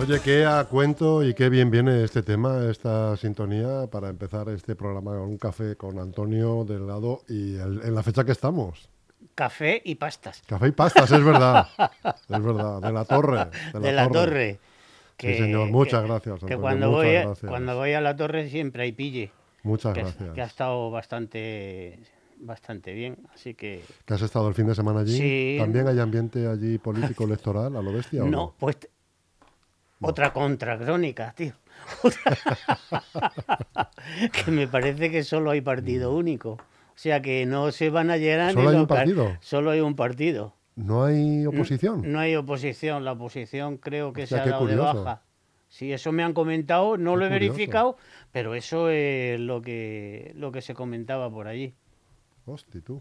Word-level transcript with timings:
Oye, 0.00 0.18
qué 0.20 0.46
a 0.46 0.64
cuento 0.64 1.22
y 1.22 1.34
qué 1.34 1.50
bien 1.50 1.70
viene 1.70 2.02
este 2.04 2.22
tema, 2.22 2.70
esta 2.70 3.16
sintonía, 3.18 3.86
para 3.90 4.08
empezar 4.08 4.48
este 4.48 4.74
programa 4.74 5.12
con 5.12 5.28
un 5.28 5.36
café 5.38 5.76
con 5.76 5.98
Antonio 5.98 6.64
del 6.64 6.86
lado 6.86 7.20
y 7.28 7.56
el- 7.56 7.82
en 7.84 7.94
la 7.94 8.02
fecha 8.02 8.24
que 8.24 8.32
estamos. 8.32 8.88
Café 9.34 9.80
y 9.84 9.96
pastas. 9.96 10.42
Café 10.46 10.68
y 10.68 10.72
pastas, 10.72 11.10
es 11.12 11.22
verdad. 11.24 11.68
es 12.28 12.42
verdad, 12.42 12.80
de 12.80 12.92
la 12.92 13.04
torre. 13.04 13.38
De 13.72 13.74
la, 13.74 13.80
de 13.80 13.92
la 13.92 14.08
torre. 14.08 14.58
Sí, 15.18 15.34
señor, 15.34 15.68
muchas 15.70 16.02
gracias, 16.04 16.40
Que 16.44 16.56
cuando 16.56 16.90
voy, 16.90 17.16
a- 17.16 17.24
gracias. 17.26 17.50
cuando 17.50 17.76
voy 17.76 17.92
a 17.92 18.00
la 18.00 18.16
torre 18.16 18.48
siempre 18.48 18.84
hay 18.84 18.92
pille. 18.92 19.30
Muchas 19.62 19.92
Que, 19.92 20.00
gracias. 20.00 20.30
que 20.32 20.40
ha 20.40 20.46
estado 20.46 20.90
bastante, 20.90 21.98
bastante 22.38 22.94
bien. 22.94 23.18
Así 23.34 23.52
que. 23.52 23.82
¿Que 24.06 24.14
has 24.14 24.22
estado 24.22 24.48
el 24.48 24.54
fin 24.54 24.66
de 24.66 24.74
semana 24.74 25.00
allí? 25.00 25.18
Sí. 25.18 25.56
¿También 25.60 25.86
hay 25.88 25.98
ambiente 25.98 26.46
allí 26.46 26.78
político 26.78 27.24
electoral 27.24 27.76
a 27.76 27.82
lo 27.82 27.92
bestia 27.92 28.22
o 28.22 28.24
no? 28.24 28.30
No, 28.30 28.54
pues. 28.58 28.78
Otra 30.00 30.32
contracrónica, 30.32 31.34
tío. 31.36 31.52
que 34.44 34.50
me 34.50 34.68
parece 34.68 35.10
que 35.10 35.24
solo 35.24 35.50
hay 35.50 35.60
partido 35.60 36.14
único. 36.14 36.52
O 36.52 37.02
sea 37.02 37.22
que 37.22 37.46
no 37.46 37.72
se 37.72 37.90
van 37.90 38.10
a 38.10 38.16
llenar. 38.16 38.52
¿Solo 38.52 38.70
ni 38.70 38.76
hay 38.76 38.82
un 38.82 38.86
partido? 38.86 39.36
Solo 39.40 39.70
hay 39.70 39.80
un 39.80 39.96
partido. 39.96 40.54
¿No 40.76 41.04
hay 41.04 41.46
oposición? 41.46 42.10
No 42.10 42.18
hay 42.18 42.36
oposición. 42.36 43.04
La 43.04 43.12
oposición 43.12 43.76
creo 43.76 44.12
que 44.12 44.26
se 44.26 44.36
ha 44.36 44.46
dado 44.46 44.66
de 44.66 44.76
baja. 44.76 45.22
Sí, 45.68 45.92
eso 45.92 46.10
me 46.10 46.24
han 46.24 46.32
comentado, 46.32 46.96
no 46.96 47.12
Qué 47.12 47.18
lo 47.18 47.26
he 47.26 47.28
curioso. 47.28 47.54
verificado, 47.54 47.96
pero 48.32 48.54
eso 48.54 48.90
es 48.90 49.38
lo 49.38 49.62
que, 49.62 50.32
lo 50.34 50.50
que 50.50 50.62
se 50.62 50.74
comentaba 50.74 51.30
por 51.30 51.46
allí. 51.46 51.74
Hostia, 52.44 52.80
tú. 52.80 53.00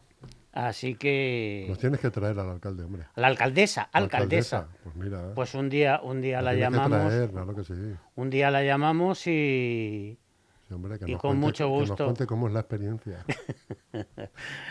Así 0.51 0.95
que... 0.95 1.65
Nos 1.69 1.77
tienes 1.77 1.99
que 1.99 2.09
traer 2.09 2.39
al 2.39 2.49
alcalde, 2.49 2.83
hombre. 2.83 3.03
La 3.15 3.27
alcaldesa, 3.27 3.83
alcaldesa. 3.93 4.67
Pues 4.83 4.95
mira, 4.95 5.21
¿eh? 5.29 5.31
Pues 5.35 5.53
un 5.53 5.69
día, 5.69 6.01
un 6.03 6.21
día 6.21 6.41
la 6.41 6.51
tienes 6.51 6.69
que 6.69 6.75
llamamos, 6.75 7.07
traer, 7.09 7.29
claro 7.31 7.55
que 7.55 7.63
sí. 7.63 7.73
un 8.15 8.29
día 8.29 8.49
la 8.51 8.63
llamamos 8.63 9.27
y, 9.27 10.17
Sí, 10.67 10.73
hombre, 10.75 10.99
que 10.99 11.05
Y 11.09 11.13
nos 11.13 11.21
con 11.21 11.31
cuente- 11.31 11.45
mucho 11.45 11.63
Que 11.65 11.69
nos 11.79 11.89
gusto. 11.89 12.03
cuente 12.05 12.25
cómo 12.27 12.47
es 12.47 12.53
la 12.53 12.59
experiencia. 12.61 13.25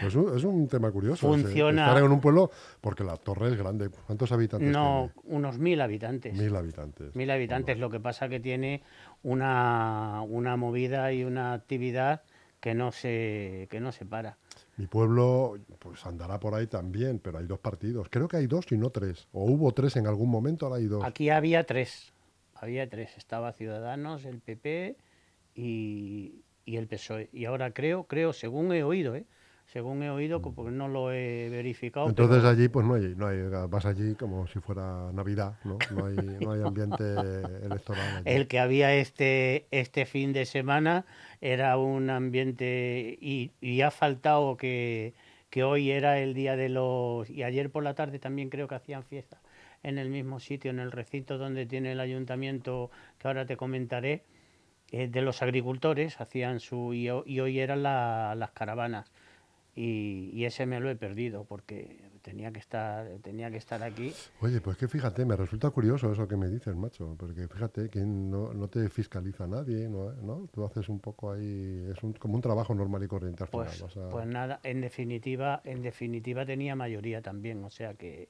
Pues 0.01 0.15
un- 0.15 0.37
es 0.37 0.45
un 0.45 0.69
tema 0.69 0.91
curioso. 0.93 1.35
ese, 1.35 1.43
Funciona- 1.45 1.89
Estar 1.89 2.03
en 2.05 2.11
un 2.13 2.21
pueblo, 2.21 2.51
porque 2.81 3.03
la 3.05 3.17
torre 3.17 3.49
es 3.49 3.57
grande. 3.59 3.91
¿Cuántos 4.07 4.31
habitantes 4.33 4.69
no, 4.71 5.11
unos 5.25 5.59
mil 5.59 5.81
habitantes. 5.81 6.33
tiene? 6.33 6.47
Mil 6.49 6.57
habitantes. 6.57 7.15
Mil 7.17 7.31
habitantes, 7.31 7.79
lo 7.79 7.91
que 7.91 7.99
pasa 8.01 8.29
que 8.29 8.39
tiene 8.41 8.83
una, 9.25 10.23
una 10.29 10.57
movida 10.57 11.13
y 11.13 11.25
una 11.25 11.53
actividad 11.53 12.23
que 12.61 12.75
no 12.75 12.93
se, 12.93 13.67
que 13.71 13.81
no 13.81 13.93
se 13.93 14.05
para. 14.07 14.37
Mi 14.79 14.87
pueblo, 14.87 15.59
pues 15.81 16.07
andará 16.07 16.39
por 16.39 16.55
ahí 16.55 16.69
también, 16.69 17.19
pero 17.19 17.39
hay 17.39 17.47
dos 17.47 17.59
partidos. 17.59 18.07
Creo 18.11 18.29
que 18.29 18.37
hay 18.37 18.47
dos 18.47 18.65
y 18.71 18.79
no 18.79 18.91
tres. 18.91 19.27
O 19.33 19.45
hubo 19.45 19.73
tres 19.73 19.97
en 19.97 20.07
algún 20.07 20.31
momento, 20.31 20.67
ahora 20.67 20.79
hay 20.79 20.87
dos. 20.87 21.05
Aquí 21.05 21.31
había 21.31 21.65
tres, 21.65 22.13
había 22.55 22.89
tres. 22.89 23.17
Estaba 23.17 23.53
Ciudadanos, 23.53 24.25
el 24.25 24.39
PP 24.41 24.97
y, 25.57 26.45
y 26.65 26.77
el 26.77 26.87
PSOE. 26.87 27.29
Y 27.33 27.47
ahora 27.47 27.73
creo, 27.73 28.05
creo, 28.05 28.33
según 28.33 28.73
he 28.73 28.85
oído, 28.85 29.17
¿eh? 29.17 29.27
Según 29.73 30.03
he 30.03 30.11
oído, 30.11 30.41
porque 30.41 30.71
no 30.71 30.89
lo 30.89 31.13
he 31.13 31.49
verificado. 31.51 32.09
Entonces 32.09 32.39
pero 32.39 32.49
allí, 32.49 32.69
pues 32.69 32.87
no 32.87 32.95
hay, 32.95 33.15
no 33.17 33.27
hay, 33.27 33.39
vas 33.69 33.85
allí 33.87 34.15
como 34.15 34.47
si 34.47 34.61
fuera 34.61 35.11
Navidad, 35.13 35.55
¿no? 35.65 35.79
No 35.95 36.07
hay, 36.07 36.17
no 36.17 36.53
hay 36.53 36.63
ambiente 36.63 37.05
electoral. 37.65 38.17
allí. 38.17 38.23
el 38.25 38.49
que 38.49 38.59
había 38.59 38.95
este, 38.95 39.67
este 39.71 40.07
fin 40.07 40.33
de 40.33 40.47
semana 40.47 41.05
era 41.41 41.77
un 41.79 42.11
ambiente 42.11 43.17
y, 43.21 43.53
y 43.61 43.83
ha 43.83 43.91
faltado 43.91 44.57
que, 44.57 45.15
que 45.51 45.65
hoy 45.65 45.91
era 45.91 46.19
el 46.19 46.35
día 46.35 46.57
de 46.57 46.69
los... 46.69 47.29
Y 47.31 47.43
ayer 47.43 47.71
por 47.71 47.83
la 47.85 47.95
tarde 47.95 48.19
también 48.19 48.49
creo 48.51 48.69
que 48.69 48.75
hacían 48.75 49.05
fiesta 49.05 49.41
en 49.83 49.99
el 49.99 50.09
mismo 50.09 50.41
sitio, 50.41 50.71
en 50.71 50.81
el 50.81 50.91
recinto 50.93 51.39
donde 51.39 51.67
tiene 51.67 51.93
el 51.93 52.01
ayuntamiento, 52.01 52.91
que 53.19 53.29
ahora 53.29 53.47
te 53.47 53.57
comentaré, 53.57 54.25
eh, 54.91 55.09
de 55.09 55.23
los 55.23 55.43
agricultores, 55.43 56.21
hacían 56.21 56.61
su... 56.61 56.95
Y, 56.95 57.09
y 57.27 57.41
hoy 57.41 57.61
eran 57.61 57.83
la- 57.83 58.35
las 58.37 58.51
caravanas. 58.53 59.11
Y, 59.81 60.31
y 60.33 60.45
ese 60.45 60.67
me 60.67 60.81
lo 60.81 60.91
he 60.91 60.97
perdido 60.97 61.45
porque 61.45 62.01
tenía 62.23 62.51
que 62.51 62.59
estar, 62.59 63.07
tenía 63.23 63.49
que 63.49 63.59
estar 63.59 63.81
aquí. 63.85 64.13
Oye, 64.41 64.61
pues 64.61 64.77
que 64.77 64.89
fíjate, 64.89 65.25
me 65.25 65.37
resulta 65.37 65.71
curioso 65.71 66.13
eso 66.13 66.27
que 66.27 66.37
me 66.37 66.49
dices, 66.49 66.75
macho, 66.75 67.15
porque 67.17 67.47
fíjate 67.47 67.89
que 67.89 68.01
no, 68.01 68.53
no 68.53 68.67
te 68.67 68.89
fiscaliza 68.89 69.47
nadie, 69.47 69.89
¿no? 69.89 70.11
¿no? 70.15 70.49
Tú 70.53 70.65
haces 70.65 70.89
un 70.89 70.99
poco 70.99 71.31
ahí, 71.31 71.87
es 71.95 72.03
un- 72.03 72.13
como 72.15 72.35
un 72.35 72.41
trabajo 72.41 72.75
normal 72.75 73.05
y 73.05 73.07
corriente 73.07 73.45
al 73.45 73.49
final. 73.51 73.67
Pues, 73.79 73.97
a- 73.97 74.11
pues 74.11 74.27
nada, 74.27 74.59
en 74.65 74.81
definitiva, 74.81 75.61
en 75.63 75.81
definitiva 75.83 76.45
tenía 76.45 76.75
mayoría 76.75 77.23
también, 77.23 77.63
o 77.63 77.71
sea 77.71 77.95
que 77.95 78.29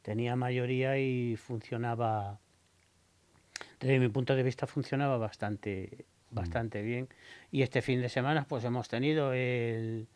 tenía 0.00 0.36
mayoría 0.36 0.98
y 0.98 1.36
funcionaba, 1.36 2.38
desde 3.78 3.98
mi 4.00 4.08
punto 4.08 4.34
de 4.34 4.42
vista 4.42 4.66
funcionaba 4.66 5.18
bastante, 5.18 6.06
Mm. 6.30 6.34
bastante 6.34 6.80
bien. 6.80 7.08
Y 7.50 7.60
este 7.60 7.82
fin 7.82 8.00
de 8.00 8.08
semana 8.08 8.46
pues 8.48 8.64
hemos 8.64 8.88
tenido 8.88 9.34
el, 9.34 10.08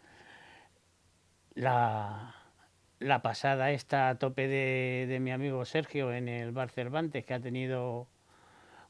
la, 1.55 2.35
la 3.01 3.23
pasada 3.23 3.71
esta 3.73 4.09
a 4.11 4.15
tope 4.17 4.49
de, 4.49 5.07
de 5.09 5.21
mi 5.21 5.31
amigo 5.33 5.65
Sergio 5.65 6.13
en 6.13 6.29
el 6.29 6.53
Bar 6.53 6.71
Cervantes 6.71 7.25
que 7.25 7.35
ha 7.35 7.41
tenido 7.41 8.09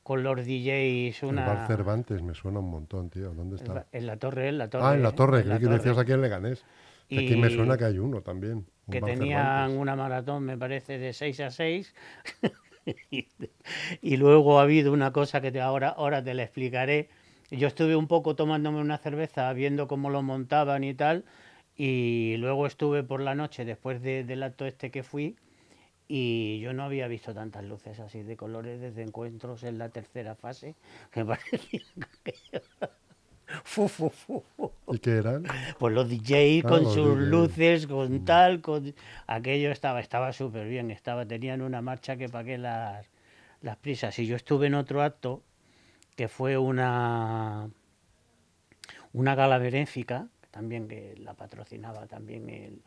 con 0.03 0.23
los 0.23 0.37
DJs 0.45 1.23
El 1.23 1.29
una... 1.29 1.47
Bar 1.47 1.67
Cervantes 1.67 2.23
me 2.23 2.35
suena 2.35 2.59
un 2.59 2.71
montón, 2.71 3.09
tío. 3.11 3.33
¿Dónde 3.35 3.57
está? 3.57 3.87
en 3.93 4.07
la 4.07 4.17
torre, 4.17 4.49
en 4.49 4.59
la 4.59 4.69
torre. 4.69 4.85
ah, 4.87 4.95
en 4.95 5.03
la 5.03 5.13
torre, 5.13 5.41
en 5.41 5.49
la 5.49 5.59
que 5.59 5.67
decías 5.67 5.99
aquí 5.99 6.13
en 6.13 6.23
Leganés. 6.23 6.65
Que 7.09 7.19
Aquí 7.21 7.37
me 7.37 7.49
Y- 7.51 7.55
suena 7.55 7.77
que 7.77 7.85
hay 7.85 7.99
uno 7.99 8.21
también. 8.23 8.67
un 8.87 8.93
que 8.93 9.01
Bar 9.01 9.11
tenían 9.13 9.45
Cervantes. 9.47 9.79
una 9.79 9.97
maratón, 9.97 10.45
me 10.45 10.57
parece, 10.59 10.99
de 10.99 11.13
6 11.13 11.41
a 11.41 11.51
6. 11.51 11.95
y, 13.11 13.29
y 14.01 14.17
luego 14.17 14.59
ha 14.59 14.63
habido 14.63 14.93
una 14.93 15.13
cosa 15.13 15.41
que 15.41 15.53
te, 15.53 15.61
ahora, 15.61 15.91
ahora 15.91 16.23
te 16.25 16.35
la 16.35 16.43
explicaré. 16.43 17.09
Yo 17.51 17.69
estuve 17.69 17.95
un 17.95 18.09
poco 18.09 18.35
tomándome 18.35 18.81
una 18.81 18.97
cerveza, 18.99 19.53
viendo 19.53 19.87
cómo 19.87 20.09
lo 20.11 20.23
montaban 20.23 20.83
y 20.85 20.95
tal. 20.95 21.25
Y 21.87 22.37
luego 22.39 22.67
estuve 22.67 23.03
por 23.03 23.21
la 23.21 23.35
noche, 23.35 23.65
después 23.65 24.01
de- 24.03 24.25
del 24.25 24.43
acto 24.45 24.67
este 24.67 24.91
que 24.93 25.03
fui, 25.03 25.37
y 26.09 26.61
yo 26.61 26.73
no 26.75 26.85
había 26.85 27.09
visto 27.09 27.35
tantas 27.35 27.65
luces 27.65 28.01
así 28.01 28.23
de 28.23 28.37
colores 28.37 28.81
desde 28.81 29.03
encuentros 29.03 29.65
en 29.65 29.79
la 29.79 29.89
tercera 29.91 30.35
fase, 30.37 30.75
que 31.13 31.25
parecía 31.33 31.81
que... 32.25 32.35
Fu, 33.65 33.89
fu, 33.89 34.09
fu. 34.11 34.43
¿Y 34.91 34.99
qué 34.99 35.11
eran? 35.19 35.45
Pues 35.79 35.93
los 35.95 36.09
DJ 36.09 36.63
Ah, 36.65 36.69
con 36.69 36.85
los 36.85 36.95
sus 36.95 37.19
DJs. 37.19 37.29
luces, 37.31 37.87
con 37.87 38.25
tal, 38.25 38.61
con 38.61 38.95
aquello 39.27 39.71
estaba, 39.71 40.01
estaba 40.01 40.33
súper 40.33 40.69
bien, 40.69 40.91
estaba, 40.91 41.27
tenían 41.27 41.61
una 41.63 41.83
marcha 41.83 42.17
que 42.17 42.29
pagué 42.29 42.59
las, 42.59 43.11
las 43.61 43.77
prisas. 43.77 44.19
Y 44.19 44.27
yo 44.27 44.37
estuve 44.37 44.69
en 44.69 44.75
otro 44.75 45.03
acto 45.03 45.43
que 46.17 46.29
fue 46.29 46.59
una 46.59 47.69
una 49.13 49.35
gala 49.35 49.59
benéfica, 49.59 50.29
también 50.53 50.87
que 50.87 51.17
la 51.17 51.35
patrocinaba 51.35 52.07
también 52.07 52.49
el, 52.49 52.83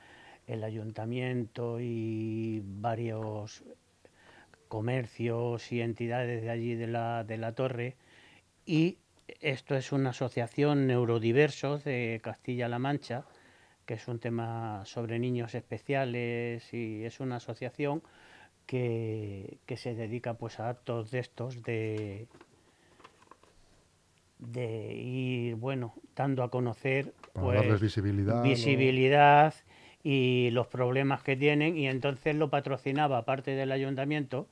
el 0.48 0.64
ayuntamiento 0.64 1.80
y 1.82 2.62
varios 2.64 3.64
comercios 4.70 5.72
y 5.72 5.82
entidades 5.82 6.42
de 6.44 6.50
allí 6.50 6.76
de 6.76 6.88
la, 6.88 7.24
de 7.24 7.38
la 7.38 7.54
torre. 7.54 7.96
Y 8.66 8.98
esto 9.42 9.76
es 9.76 9.92
una 9.92 10.12
asociación 10.12 10.88
neurodiversos 10.88 11.84
de 11.84 12.20
Castilla-La 12.24 12.80
Mancha, 12.80 13.26
que 13.86 13.96
es 13.96 14.08
un 14.08 14.20
tema 14.20 14.84
sobre 14.86 15.20
niños 15.20 15.56
especiales 15.56 16.74
y 16.74 17.04
es 17.04 17.20
una 17.20 17.38
asociación 17.38 18.02
que, 18.66 19.58
que 19.66 19.78
se 19.78 19.94
dedica 19.94 20.36
pues 20.36 20.60
a 20.60 20.70
actos 20.70 21.12
de 21.12 21.20
estos 21.20 21.62
de 21.64 22.28
de 24.40 24.94
ir 24.94 25.56
bueno 25.56 25.94
dando 26.16 26.44
a 26.44 26.50
conocer 26.50 27.14
Para 27.34 27.46
pues, 27.46 27.60
darles 27.60 27.82
visibilidad. 27.82 28.36
¿no? 28.36 28.44
visibilidad 28.44 29.54
y 30.04 30.50
los 30.52 30.68
problemas 30.68 31.24
que 31.24 31.36
tienen 31.36 31.78
y 31.78 31.88
entonces 31.88 32.36
lo 32.36 32.50
patrocinaba 32.50 33.18
aparte 33.18 33.52
del 33.52 33.72
ayuntamiento 33.72 34.48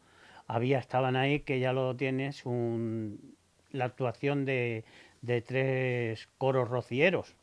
había 0.48 0.80
estaban 0.80 1.16
ahí 1.16 1.42
que 1.42 1.60
ya 1.60 1.74
lo 1.74 1.96
tienes 1.96 2.46
un, 2.46 3.36
la 3.72 3.86
actuación 3.86 4.46
de, 4.46 4.84
de 5.22 5.42
tres 5.42 6.28
coros 6.38 6.70
rocieros 6.70 7.36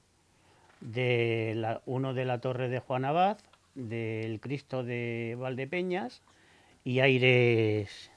de 0.80 1.54
la, 1.56 1.82
uno 1.86 2.14
de 2.14 2.24
la 2.24 2.40
torre 2.40 2.68
de 2.68 2.80
Juan 2.80 3.04
Abad 3.04 3.38
del 3.74 4.40
Cristo 4.40 4.82
de 4.82 5.36
Valdepeñas 5.38 6.22
y 6.84 7.00
Aires 7.00 8.09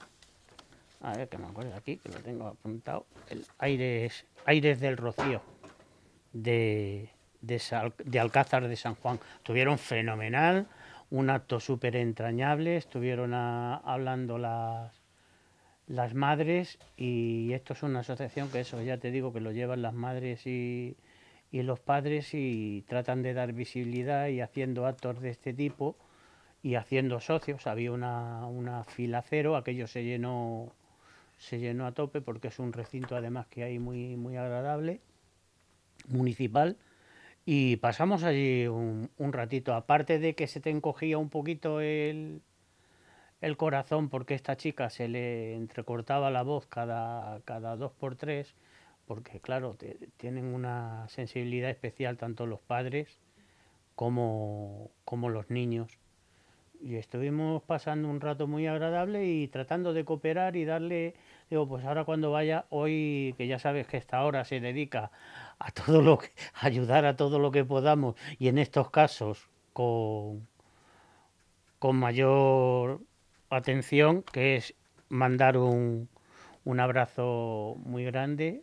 a 1.04 1.16
ver 1.16 1.28
que 1.28 1.38
me 1.38 1.46
acuerdo 1.46 1.74
aquí 1.74 1.98
que 1.98 2.08
lo 2.08 2.18
tengo 2.20 2.46
apuntado 2.46 3.06
el 3.28 3.44
Aires 3.58 4.24
Aires 4.46 4.80
del 4.80 4.96
Rocío 4.96 5.42
de, 6.32 7.10
de, 7.40 8.20
Alcázar 8.20 8.66
de 8.68 8.76
San 8.76 8.94
Juan. 8.96 9.20
Estuvieron 9.36 9.78
fenomenal, 9.78 10.66
un 11.10 11.30
acto 11.30 11.60
súper 11.60 11.96
entrañable, 11.96 12.76
estuvieron 12.76 13.34
hablando 13.34 14.38
las, 14.38 14.92
las 15.86 16.14
madres 16.14 16.78
y 16.96 17.52
esto 17.52 17.74
es 17.74 17.82
una 17.82 18.00
asociación 18.00 18.50
que 18.50 18.60
eso 18.60 18.82
ya 18.82 18.98
te 18.98 19.10
digo 19.10 19.32
que 19.32 19.40
lo 19.40 19.52
llevan 19.52 19.82
las 19.82 19.94
madres 19.94 20.46
y, 20.46 20.96
y 21.52 21.62
los 21.62 21.80
padres 21.80 22.30
y 22.32 22.82
tratan 22.88 23.22
de 23.22 23.34
dar 23.34 23.52
visibilidad 23.52 24.28
y 24.28 24.40
haciendo 24.40 24.86
actos 24.86 25.20
de 25.20 25.30
este 25.30 25.54
tipo 25.54 25.96
y 26.62 26.74
haciendo 26.74 27.20
socios. 27.20 27.66
Había 27.66 27.92
una, 27.92 28.46
una 28.46 28.84
fila 28.84 29.22
cero, 29.22 29.56
aquello 29.56 29.86
se 29.86 30.02
llenó 30.02 30.72
se 31.36 31.58
llenó 31.58 31.86
a 31.86 31.92
tope 31.92 32.20
porque 32.20 32.48
es 32.48 32.58
un 32.58 32.72
recinto 32.72 33.16
además 33.16 33.46
que 33.48 33.64
hay 33.64 33.78
muy, 33.78 34.16
muy 34.16 34.36
agradable, 34.36 35.00
municipal. 36.08 36.76
Y 37.46 37.76
pasamos 37.76 38.22
allí 38.24 38.66
un, 38.66 39.10
ratito, 39.18 39.74
aparte 39.74 40.18
de 40.18 40.34
que 40.34 40.46
se 40.46 40.60
te 40.60 40.70
encogía 40.70 41.18
un 41.18 41.28
poquito 41.28 41.80
el, 41.80 42.40
el 43.42 43.56
corazón 43.56 44.08
porque 44.08 44.34
esta 44.34 44.56
chica 44.56 44.88
se 44.88 45.08
le 45.08 45.54
entrecortaba 45.54 46.30
la 46.30 46.42
voz 46.42 46.66
cada, 46.66 47.40
cada 47.44 47.76
dos 47.76 47.92
por 47.92 48.16
tres, 48.16 48.54
porque 49.06 49.40
claro, 49.40 49.76
tienen 50.16 50.46
una 50.46 51.06
sensibilidad 51.08 51.70
especial 51.70 52.16
tanto 52.16 52.46
los 52.46 52.60
padres 52.60 53.20
como, 53.94 54.90
como 55.04 55.28
los 55.28 55.50
niños. 55.50 55.98
Y 56.80 56.96
estuvimos 56.96 57.62
pasando 57.62 58.08
un 58.08 58.20
rato 58.20 58.46
muy 58.46 58.66
agradable 58.66 59.26
y 59.26 59.48
tratando 59.48 59.94
de 59.94 60.04
cooperar 60.04 60.56
y 60.56 60.64
darle, 60.64 61.14
digo, 61.48 61.66
pues 61.66 61.84
ahora 61.84 62.04
cuando 62.04 62.30
vaya, 62.30 62.66
hoy 62.68 63.34
que 63.38 63.46
ya 63.46 63.58
sabes 63.58 63.86
que 63.86 63.96
esta 63.96 64.22
hora 64.24 64.44
se 64.44 64.60
dedica 64.60 65.10
a 65.58 65.70
todo 65.70 66.02
lo 66.02 66.18
que, 66.18 66.28
ayudar 66.54 67.06
a 67.06 67.16
todo 67.16 67.38
lo 67.38 67.50
que 67.50 67.64
podamos 67.64 68.16
y 68.38 68.48
en 68.48 68.58
estos 68.58 68.90
casos 68.90 69.48
con, 69.72 70.46
con 71.78 71.96
mayor 71.96 73.00
atención, 73.50 74.22
que 74.22 74.56
es 74.56 74.74
mandar 75.08 75.56
un, 75.56 76.08
un 76.64 76.80
abrazo 76.80 77.76
muy 77.84 78.04
grande 78.04 78.62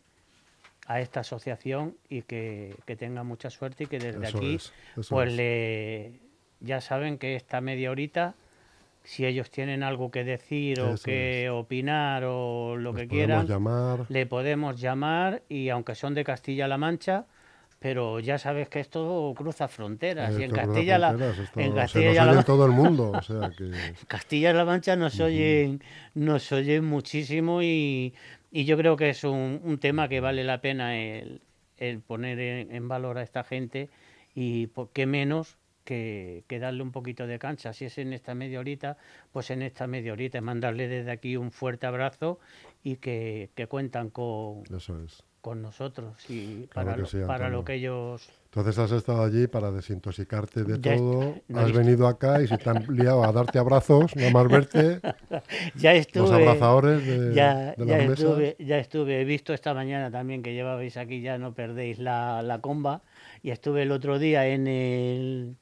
a 0.88 1.00
esta 1.00 1.22
asociación 1.22 1.96
y 2.10 2.24
que, 2.24 2.76
que 2.86 2.96
tenga 2.96 3.24
mucha 3.24 3.50
suerte 3.50 3.86
y 3.86 3.88
que 3.88 4.00
desde 4.00 4.28
aquí 4.28 4.58
pues 5.10 5.34
le 5.34 6.31
ya 6.62 6.82
saben 6.82 7.18
que 7.18 7.36
esta 7.36 7.62
media 7.62 7.92
horita 7.92 8.36
si 9.04 9.26
ellos 9.26 9.50
tienen 9.50 9.82
algo 9.82 10.12
que 10.12 10.24
decir 10.24 10.80
o 10.80 10.96
que 10.96 11.50
opinar 11.50 12.24
o 12.26 12.78
lo 12.78 12.94
que 12.94 13.08
quieran 13.08 13.48
le 14.10 14.26
podemos 14.26 14.80
llamar 14.80 15.42
y 15.50 15.70
aunque 15.70 15.96
son 15.96 16.14
de 16.14 16.24
Castilla-La 16.24 16.78
Mancha 16.78 17.26
pero 17.80 18.20
ya 18.20 18.38
sabes 18.38 18.70
que 18.70 18.80
esto 18.80 19.34
cruza 19.36 19.68
fronteras 19.68 20.38
y 20.40 20.44
en 20.44 20.52
Castilla 20.52 21.00
la 21.00 21.16
en 21.56 21.74
Castilla 21.74 22.26
la 22.26 22.44
todo 22.44 22.66
el 22.68 22.72
mundo 22.72 23.12
Castilla-La 24.08 24.66
Mancha 24.66 24.96
nos 24.96 25.20
oyen 25.20 25.82
nos 26.14 26.52
oyen 26.52 26.86
muchísimo 26.86 27.64
y, 27.64 28.14
y 28.52 28.66
yo 28.66 28.78
creo 28.78 28.98
que 28.98 29.10
es 29.10 29.24
un, 29.24 29.80
tema 29.82 30.10
que 30.10 30.20
vale 30.20 30.44
la 30.44 30.62
pena 30.62 30.96
el, 30.96 31.42
el 31.78 32.02
poner 32.02 32.40
en, 32.40 32.88
valor 32.88 33.18
a 33.18 33.24
esta 33.24 33.44
gente 33.44 33.90
y 34.36 34.68
por 34.68 34.92
qué 34.92 35.08
menos 35.08 35.58
que, 35.84 36.44
que, 36.48 36.60
darle 36.60 36.84
un 36.84 36.92
poquito 36.92 37.28
de 37.28 37.40
cancha. 37.40 37.74
Si 37.74 37.86
es 37.86 37.98
en 37.98 38.14
esta 38.14 38.36
media 38.36 38.60
horita, 38.60 38.98
pues 39.32 39.50
en 39.52 39.62
esta 39.62 39.88
media 39.88 40.14
horita, 40.14 40.42
mandarle 40.42 40.88
desde 40.88 41.12
aquí 41.12 41.38
un 41.38 41.52
fuerte 41.52 41.88
abrazo 41.88 42.40
y 42.84 42.98
que, 42.98 43.50
que 43.56 43.68
cuentan 43.68 44.10
con, 44.10 44.64
es. 44.76 45.24
con 45.42 45.62
nosotros 45.62 46.30
y 46.30 46.68
para, 46.74 46.98
lo, 46.98 47.08
para 47.28 47.50
lo 47.50 47.64
que 47.64 47.76
ellos... 47.76 48.30
Entonces 48.46 48.78
has 48.80 48.92
estado 48.92 49.24
allí 49.24 49.48
para 49.48 49.72
desintoxicarte 49.72 50.66
de 50.66 50.78
todo, 50.78 51.36
has 51.56 51.72
venido 51.72 52.06
acá 52.06 52.42
y 52.42 52.48
se 52.48 52.58
te 52.58 52.70
han 52.70 52.86
liado 52.90 53.24
a 53.24 53.32
darte 53.32 53.60
abrazos, 53.60 54.14
nada 54.14 54.30
más 54.32 54.48
verte. 54.50 55.00
ya 55.76 55.94
estuve, 55.94 56.24
los 56.24 56.32
abrazadores 56.32 57.06
de, 57.06 57.34
ya, 57.34 57.74
ya 57.78 57.98
estuve, 58.00 58.58
Ya 58.60 58.78
estuve, 58.78 59.22
he 59.22 59.24
visto 59.24 59.54
esta 59.54 59.74
mañana 59.74 60.12
también 60.12 60.44
que 60.44 60.54
llevabais 60.54 60.98
aquí, 60.98 61.22
ya 61.22 61.38
no 61.38 61.54
perdéis 61.54 61.98
la, 62.00 62.42
la 62.42 62.60
comba, 62.60 63.04
y 63.42 63.52
estuve 63.52 63.84
el 63.84 63.92
otro 63.94 64.20
día 64.20 64.46
en 64.46 64.68
el, 64.68 65.56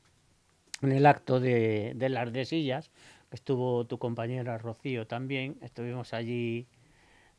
en 0.81 0.91
el 0.91 1.05
acto 1.05 1.39
de, 1.39 1.93
de 1.95 2.09
las 2.09 2.31
desillas, 2.31 2.91
que 3.29 3.35
estuvo 3.35 3.85
tu 3.85 3.99
compañera 3.99 4.57
Rocío 4.57 5.07
también, 5.07 5.57
estuvimos 5.61 6.13
allí 6.13 6.67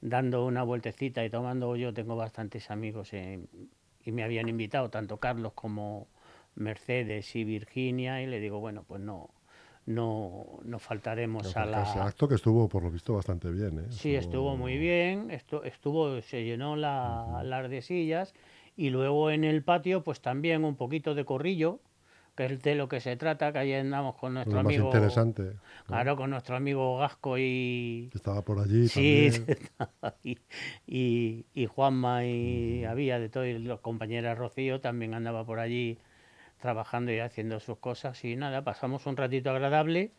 dando 0.01 0.47
una 0.47 0.63
vueltecita 0.63 1.25
y 1.25 1.31
tomando, 1.31 1.77
yo 1.77 1.93
tengo 1.93 2.17
bastantes 2.17 2.71
amigos 2.71 3.13
y 3.13 4.13
me 4.13 4.23
habían 4.23 4.49
invitado, 4.49 4.89
tanto 4.91 5.19
Carlos 5.19 5.53
como 5.55 6.09
Mercedes 6.55 7.35
y 7.37 7.45
Virginia, 7.45 8.23
y 8.23 8.27
le 8.27 8.41
digo, 8.41 8.61
bueno, 8.61 8.85
pues 8.87 9.01
no, 9.01 9.31
no, 9.87 10.61
no 10.65 10.79
faltaremos 10.79 11.57
a 11.57 11.67
la... 11.67 11.83
Ese 11.83 11.99
acto 11.99 12.29
que 12.29 12.37
estuvo, 12.37 12.69
por 12.69 12.83
lo 12.83 12.91
visto, 12.91 13.15
bastante 13.15 13.51
bien. 13.51 13.79
¿eh? 13.79 13.87
Sí, 13.91 14.15
estuvo 14.15 14.57
muy 14.57 14.79
bien, 14.79 15.31
estuvo 15.31 16.21
se 16.23 16.45
llenó 16.45 16.77
la, 16.77 17.43
las 17.45 17.69
de 17.69 17.83
sillas 17.83 18.35
y 18.77 18.91
luego 18.91 19.31
en 19.31 19.45
el 19.45 19.63
patio, 19.63 20.03
pues 20.03 20.21
también 20.21 20.65
un 20.65 20.77
poquito 20.77 21.15
de 21.15 21.25
corrillo, 21.25 21.81
que 22.41 22.55
es 22.55 22.63
de 22.63 22.75
lo 22.75 22.89
que 22.89 23.01
se 23.01 23.17
trata, 23.17 23.53
que 23.53 23.59
ahí 23.59 23.75
andamos 23.75 24.17
con 24.17 24.33
nuestro 24.33 24.55
lo 24.55 24.61
amigo. 24.61 24.87
Más 24.87 24.95
interesante. 24.95 25.57
Claro, 25.87 26.17
con 26.17 26.31
nuestro 26.31 26.57
amigo 26.57 26.97
Gasco 26.97 27.37
y. 27.37 28.09
Que 28.11 28.17
estaba 28.17 28.43
por 28.43 28.61
allí. 28.61 28.89
Sí, 28.89 29.31
y, 30.87 31.45
y, 31.53 31.67
Juanma 31.67 32.25
y 32.25 32.85
había 32.85 33.19
de 33.19 33.29
todo, 33.29 33.45
y 33.45 33.59
los 33.59 33.81
compañeros 33.81 34.39
Rocío 34.39 34.81
también 34.81 35.13
andaba 35.13 35.45
por 35.45 35.59
allí 35.59 35.99
trabajando 36.63 37.13
y 37.13 37.19
haciendo 37.19 37.61
sus 37.61 37.77
cosas. 37.77 38.25
Y 38.25 38.37
nada, 38.37 38.65
pasamos 38.65 39.05
un 39.05 39.19
ratito 39.19 39.51
agradable 39.51 40.13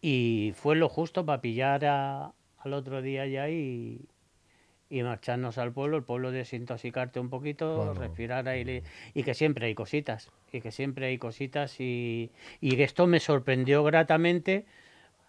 y 0.00 0.52
fue 0.54 0.76
lo 0.76 0.88
justo 0.88 1.26
para 1.26 1.40
pillar 1.42 1.84
al 1.84 2.72
otro 2.72 3.02
día 3.02 3.26
ya 3.26 3.50
y, 3.50 4.00
y 4.92 5.02
marcharnos 5.02 5.56
al 5.56 5.72
pueblo, 5.72 5.96
el 5.96 6.02
pueblo 6.02 6.30
desintoxicarte 6.30 7.18
un 7.18 7.30
poquito, 7.30 7.94
respirar 7.94 8.46
aire 8.46 8.82
y 9.14 9.22
que 9.22 9.32
siempre 9.32 9.64
hay 9.64 9.74
cositas, 9.74 10.30
y 10.52 10.60
que 10.60 10.70
siempre 10.70 11.06
hay 11.06 11.16
cositas 11.16 11.80
y, 11.80 12.30
y 12.60 12.80
esto 12.82 13.06
me 13.06 13.18
sorprendió 13.18 13.82
gratamente 13.84 14.66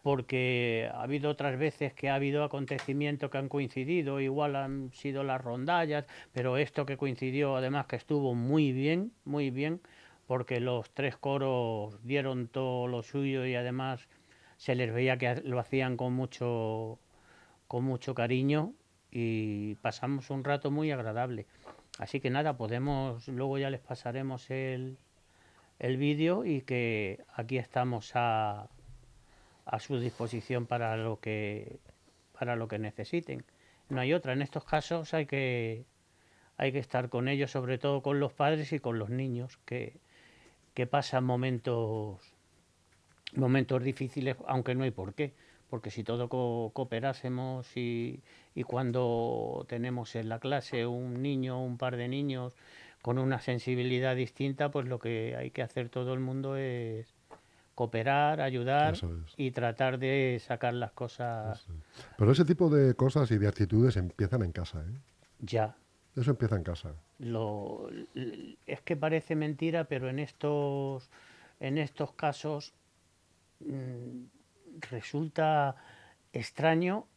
porque 0.01 0.89
ha 0.94 1.04
habido 1.04 1.30
otras 1.31 1.57
veces 1.57 1.94
que 1.94 2.10
ha 2.10 2.15
habido 2.15 2.44
acontecimientos 2.44 3.31
que 3.31 3.38
han 3.38 3.48
coincidido, 3.48 4.19
igual 4.19 4.57
han 4.57 4.92
sido 4.92 5.24
las 5.24 5.42
rondallas, 5.42 6.07
pero 6.33 6.57
esto 6.57 6.86
que 6.86 6.98
coincidió 6.98 7.56
además 7.56 7.86
que 7.86 7.95
estuvo 7.95 8.36
muy 8.36 8.74
bien, 8.74 9.13
muy 9.24 9.50
bien, 9.50 9.80
porque 10.27 10.59
los 10.59 10.89
tres 10.89 11.16
coros 11.16 11.98
dieron 12.04 12.50
todo 12.50 12.88
lo 12.88 13.01
suyo 13.01 13.45
y 13.45 13.56
además 13.56 14.09
se 14.57 14.75
les 14.75 14.94
veía 14.94 15.18
que 15.18 15.36
lo 15.45 15.57
hacían 15.57 15.95
con 15.95 16.12
mucho 16.12 17.00
con 17.69 17.86
mucho 17.86 18.13
cariño 18.13 18.74
y 19.15 19.75
pasamos 19.75 20.31
un 20.31 20.44
rato 20.44 20.71
muy 20.71 20.92
agradable. 20.92 21.45
Así 22.00 22.19
que 22.19 22.31
nada, 22.31 22.57
podemos, 22.57 23.27
luego 23.27 23.60
ya 23.60 23.69
les 23.69 23.80
pasaremos 23.80 24.50
el, 24.50 24.98
el 25.77 25.98
vídeo 25.98 26.45
y 26.45 26.62
que 26.62 27.24
aquí 27.36 27.60
estamos 27.60 28.13
a, 28.15 28.69
a 29.65 29.80
su 29.80 30.00
disposición 30.00 30.65
para 30.65 30.98
lo 30.98 31.19
que 31.19 31.80
para 32.38 32.56
lo 32.56 32.68
que 32.68 32.80
necesiten. 32.80 33.45
No 33.90 34.02
hay 34.02 34.14
otra. 34.14 34.33
En 34.33 34.42
estos 34.42 34.66
casos 34.66 35.14
hay 35.14 35.28
que 35.28 35.85
hay 36.57 36.71
que 36.71 36.80
estar 36.80 37.09
con 37.09 37.28
ellos, 37.28 37.52
sobre 37.52 37.78
todo 37.78 38.02
con 38.02 38.19
los 38.19 38.33
padres 38.33 38.73
y 38.73 38.80
con 38.80 38.97
los 38.97 39.11
niños, 39.11 39.59
que, 39.66 39.99
que 40.73 40.88
pasan 40.88 41.23
momentos 41.23 42.19
momentos 43.35 43.83
difíciles, 43.83 44.38
aunque 44.47 44.73
no 44.73 44.83
hay 44.83 44.92
por 44.92 45.14
qué 45.14 45.33
porque 45.73 45.89
si 45.89 46.03
todo 46.03 46.30
cooperásemos 46.30 47.65
y, 47.75 48.21
y, 48.53 48.61
cuando 48.61 49.65
tenemos 49.68 50.15
en 50.15 50.30
la 50.30 50.37
clase 50.37 50.85
un 50.85 51.23
niño 51.23 51.57
o 51.57 51.65
un 51.65 51.80
par 51.80 51.97
de 51.97 52.07
niños 52.07 52.56
con 53.01 53.18
una 53.18 53.42
sensibilidad 53.42 54.15
distinta, 54.15 54.69
pues 54.69 54.87
lo 54.87 54.99
que 54.99 55.35
hay 55.35 55.49
que 55.49 55.63
hacer 55.63 55.89
todo 55.89 56.13
el 56.13 56.19
mundo 56.19 56.57
es 56.57 57.15
cooperar, 57.73 58.39
ayudar 58.39 58.94
y 59.35 59.49
tratar 59.49 59.97
de 59.97 60.39
sacar 60.45 60.75
las 60.75 60.92
cosas. 60.92 61.65
Pero 62.19 62.31
ese 62.31 62.45
tipo 62.45 62.69
de 62.69 62.94
cosas 62.94 63.31
y 63.31 63.39
de 63.39 63.47
actitudes 63.47 63.97
empiezan 63.97 64.44
en 64.44 64.51
casa, 64.51 64.80
¿eh? 64.81 64.99
Ya. 65.39 65.75
Eso 66.15 66.30
empieza 66.30 66.56
en 66.56 66.63
casa. 66.63 66.94
Lo, 67.18 67.89
es 68.68 68.81
que 68.81 68.95
parece 68.95 69.35
mentira, 69.35 69.85
pero 69.85 70.07
en 70.07 70.19
estos, 70.19 71.09
en 71.59 71.80
estos 71.80 72.11
casos 72.11 72.75
mmm, 73.61 74.25
resulta 74.80 75.75
extraño 76.33 77.07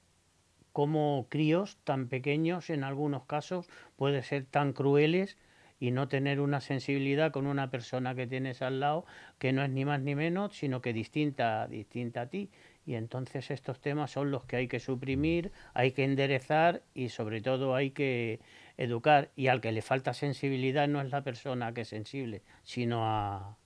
cómo 0.72 1.26
críos 1.30 1.78
tan 1.84 2.08
pequeños 2.08 2.68
en 2.70 2.84
algunos 2.84 3.24
casos 3.24 3.66
pueden 3.96 4.22
ser 4.22 4.44
tan 4.44 4.72
crueles 4.72 5.38
y 5.78 5.90
no 5.90 6.08
tener 6.08 6.40
una 6.40 6.60
sensibilidad 6.60 7.32
con 7.32 7.46
una 7.46 7.70
persona 7.70 8.14
que 8.14 8.26
tienes 8.26 8.62
al 8.62 8.80
lado 8.80 9.04
que 9.38 9.52
no 9.52 9.62
es 9.62 9.70
ni 9.70 9.84
más 9.84 10.00
ni 10.00 10.14
menos, 10.14 10.56
sino 10.56 10.80
que 10.80 10.92
distinta, 10.92 11.66
distinta 11.68 12.22
a 12.22 12.26
ti. 12.26 12.50
Y 12.86 12.94
entonces 12.94 13.50
estos 13.50 13.80
temas 13.80 14.10
son 14.10 14.30
los 14.30 14.44
que 14.44 14.56
hay 14.56 14.68
que 14.68 14.80
suprimir, 14.80 15.50
hay 15.74 15.92
que 15.92 16.04
enderezar 16.04 16.82
y 16.94 17.08
sobre 17.08 17.40
todo 17.40 17.74
hay 17.74 17.90
que 17.90 18.40
educar. 18.76 19.30
Y 19.34 19.48
al 19.48 19.60
que 19.60 19.72
le 19.72 19.82
falta 19.82 20.14
sensibilidad 20.14 20.88
no 20.88 21.00
es 21.00 21.10
la 21.10 21.22
persona 21.22 21.74
que 21.74 21.82
es 21.82 21.88
sensible, 21.88 22.42
sino 22.62 23.04
a, 23.04 23.56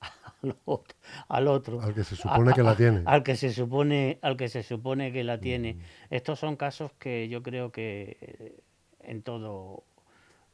al 1.28 1.48
otro, 1.48 1.80
al 1.80 1.94
que 1.94 2.04
se 2.04 2.16
supone 2.16 2.52
que 2.52 2.62
la 2.62 2.76
tiene. 2.76 3.02
al 3.04 3.22
que 3.22 3.36
se 3.36 3.52
supone 3.52 4.18
al 4.22 4.36
que 4.36 4.48
se 4.48 4.62
supone 4.62 5.12
que 5.12 5.24
la 5.24 5.38
tiene. 5.38 5.78
Estos 6.08 6.38
son 6.38 6.56
casos 6.56 6.92
que 6.98 7.28
yo 7.28 7.42
creo 7.42 7.72
que 7.72 8.62
en 9.00 9.22
todo 9.22 9.84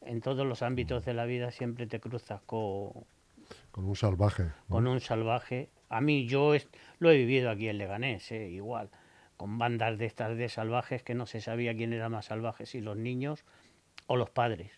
en 0.03 0.21
todos 0.21 0.47
los 0.47 0.63
ámbitos 0.63 1.05
de 1.05 1.15
la 1.15 1.25
vida 1.25 1.51
siempre 1.51 1.87
te 1.87 2.01
cruzas 2.01 2.41
con 2.47 2.93
con 3.71 3.85
un 3.85 3.97
salvaje 3.97 4.53
con 4.69 4.87
un 4.87 5.01
salvaje. 5.01 5.71
A 5.89 6.01
mí 6.01 6.27
yo 6.27 6.53
lo 6.99 7.11
he 7.11 7.17
vivido 7.17 7.51
aquí 7.51 7.69
en 7.69 7.79
Leganés 7.79 8.33
eh, 8.33 8.49
igual. 8.49 8.91
Con 9.37 9.59
bandas 9.59 9.99
de 9.99 10.07
estas 10.07 10.37
de 10.37 10.49
salvajes 10.49 11.03
que 11.03 11.15
no 11.15 11.27
se 11.27 11.41
sabía 11.41 11.77
quién 11.77 11.93
era 11.93 12.09
más 12.09 12.27
salvaje, 12.27 12.67
si 12.67 12.81
los 12.81 12.97
niños 12.97 13.45
o 14.07 14.17
los 14.17 14.31
padres 14.31 14.73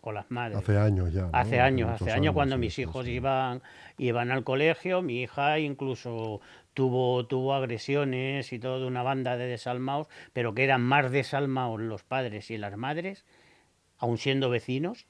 o 0.00 0.12
las 0.12 0.30
madres. 0.30 0.58
Hace 0.58 0.78
años 0.78 1.12
ya. 1.12 1.22
¿no? 1.22 1.30
Hace 1.32 1.60
años, 1.60 1.90
hace 2.00 2.12
años 2.12 2.34
cuando 2.34 2.54
sí, 2.56 2.60
mis 2.60 2.74
sí, 2.74 2.82
hijos 2.82 3.04
sí. 3.06 3.12
iban 3.12 3.62
iban 3.98 4.30
al 4.30 4.44
colegio, 4.44 5.02
mi 5.02 5.22
hija 5.22 5.58
incluso 5.58 6.40
tuvo 6.74 7.26
tuvo 7.26 7.54
agresiones 7.54 8.52
y 8.52 8.58
todo 8.58 8.80
de 8.80 8.86
una 8.86 9.02
banda 9.02 9.36
de 9.36 9.46
desalmados, 9.46 10.06
pero 10.32 10.54
que 10.54 10.64
eran 10.64 10.82
más 10.82 11.10
desalmados 11.10 11.80
los 11.80 12.04
padres 12.04 12.50
y 12.50 12.58
las 12.58 12.76
madres, 12.76 13.24
aun 13.98 14.18
siendo 14.18 14.50
vecinos, 14.50 15.06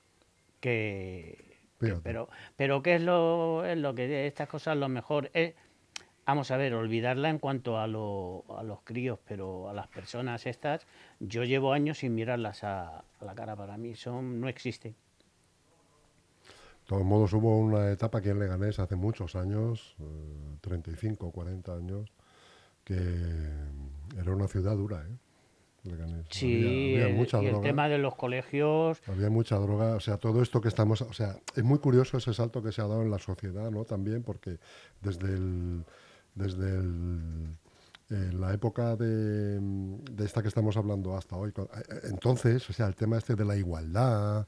que, 0.60 1.58
que- 1.80 1.94
pero 2.02 2.28
pero 2.56 2.82
qué 2.82 2.94
es 2.96 3.02
lo 3.02 3.64
es 3.64 3.76
lo 3.78 3.94
que 3.94 4.26
estas 4.26 4.48
cosas 4.48 4.76
lo 4.76 4.88
mejor 4.88 5.30
es 5.34 5.54
Vamos 6.28 6.50
a 6.50 6.58
ver, 6.58 6.74
olvidarla 6.74 7.30
en 7.30 7.38
cuanto 7.38 7.78
a, 7.78 7.86
lo- 7.86 8.44
a 8.54 8.62
los 8.62 8.80
críos, 8.82 9.18
pero 9.26 9.70
a 9.70 9.72
las 9.72 9.86
personas 9.88 10.44
estas, 10.44 10.86
yo 11.20 11.42
llevo 11.44 11.72
años 11.72 12.00
sin 12.00 12.14
mirarlas 12.14 12.64
a, 12.64 12.98
a 12.98 13.24
la 13.24 13.34
cara. 13.34 13.56
Para 13.56 13.78
mí 13.78 13.94
son 13.94 14.38
no 14.38 14.46
existen. 14.46 14.92
De 14.92 16.86
todos 16.86 17.02
modos, 17.02 17.32
hubo 17.32 17.56
una 17.58 17.90
etapa 17.90 18.18
aquí 18.18 18.28
en 18.28 18.40
Leganés 18.40 18.78
hace 18.78 18.94
muchos 18.94 19.36
años, 19.36 19.96
eh, 20.00 20.56
35, 20.60 21.30
40 21.32 21.72
años, 21.74 22.12
que 22.84 22.94
era 24.18 24.30
una 24.30 24.48
ciudad 24.48 24.76
dura, 24.76 25.06
¿eh? 25.08 25.16
Leganés. 25.84 26.26
Sí, 26.28 26.56
había, 26.56 26.68
había 26.68 27.06
el- 27.06 27.14
mucha 27.14 27.42
y 27.42 27.46
el 27.46 27.60
tema 27.62 27.88
de 27.88 27.96
los 27.96 28.14
colegios, 28.16 29.00
Había 29.06 29.30
mucha 29.30 29.56
droga, 29.56 29.94
o 29.94 30.00
sea, 30.00 30.18
todo 30.18 30.42
esto 30.42 30.60
que 30.60 30.68
estamos, 30.68 31.00
o 31.00 31.12
sea, 31.14 31.36
es 31.56 31.64
muy 31.64 31.78
curioso 31.78 32.18
ese 32.18 32.34
salto 32.34 32.62
que 32.62 32.70
se 32.70 32.82
ha 32.82 32.86
dado 32.86 33.00
en 33.00 33.10
la 33.10 33.18
sociedad, 33.18 33.70
¿no? 33.70 33.86
También 33.86 34.22
porque 34.22 34.58
desde 35.00 35.28
el, 35.32 35.84
desde 36.38 36.76
el, 36.76 37.56
eh, 38.10 38.30
la 38.32 38.54
época 38.54 38.96
de, 38.96 39.58
de 39.60 40.24
esta 40.24 40.40
que 40.42 40.48
estamos 40.48 40.76
hablando 40.76 41.16
hasta 41.16 41.36
hoy, 41.36 41.50
eh, 41.56 41.62
eh, 41.62 42.00
entonces, 42.04 42.68
o 42.70 42.72
sea, 42.72 42.86
el 42.86 42.94
tema 42.94 43.18
este 43.18 43.34
de 43.34 43.44
la 43.44 43.56
igualdad, 43.56 44.46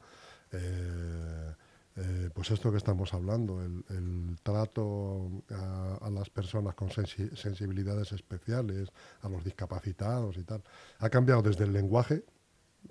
eh, 0.53 1.55
eh, 1.97 2.31
pues 2.33 2.51
esto 2.51 2.71
que 2.71 2.79
estamos 2.79 3.13
hablando, 3.13 3.63
el, 3.63 3.85
el 3.91 4.37
trato 4.43 5.43
a, 5.51 5.99
a 6.01 6.11
las 6.11 6.31
personas 6.31 6.75
con 6.75 6.89
sensi- 6.89 7.35
sensibilidades 7.37 8.13
especiales, 8.13 8.89
a 9.23 9.29
los 9.29 9.45
discapacitados 9.45 10.37
y 10.39 10.45
tal, 10.45 10.63
ha 11.01 11.11
cambiado 11.11 11.43
desde 11.43 11.65
el 11.65 11.73
lenguaje, 11.73 12.25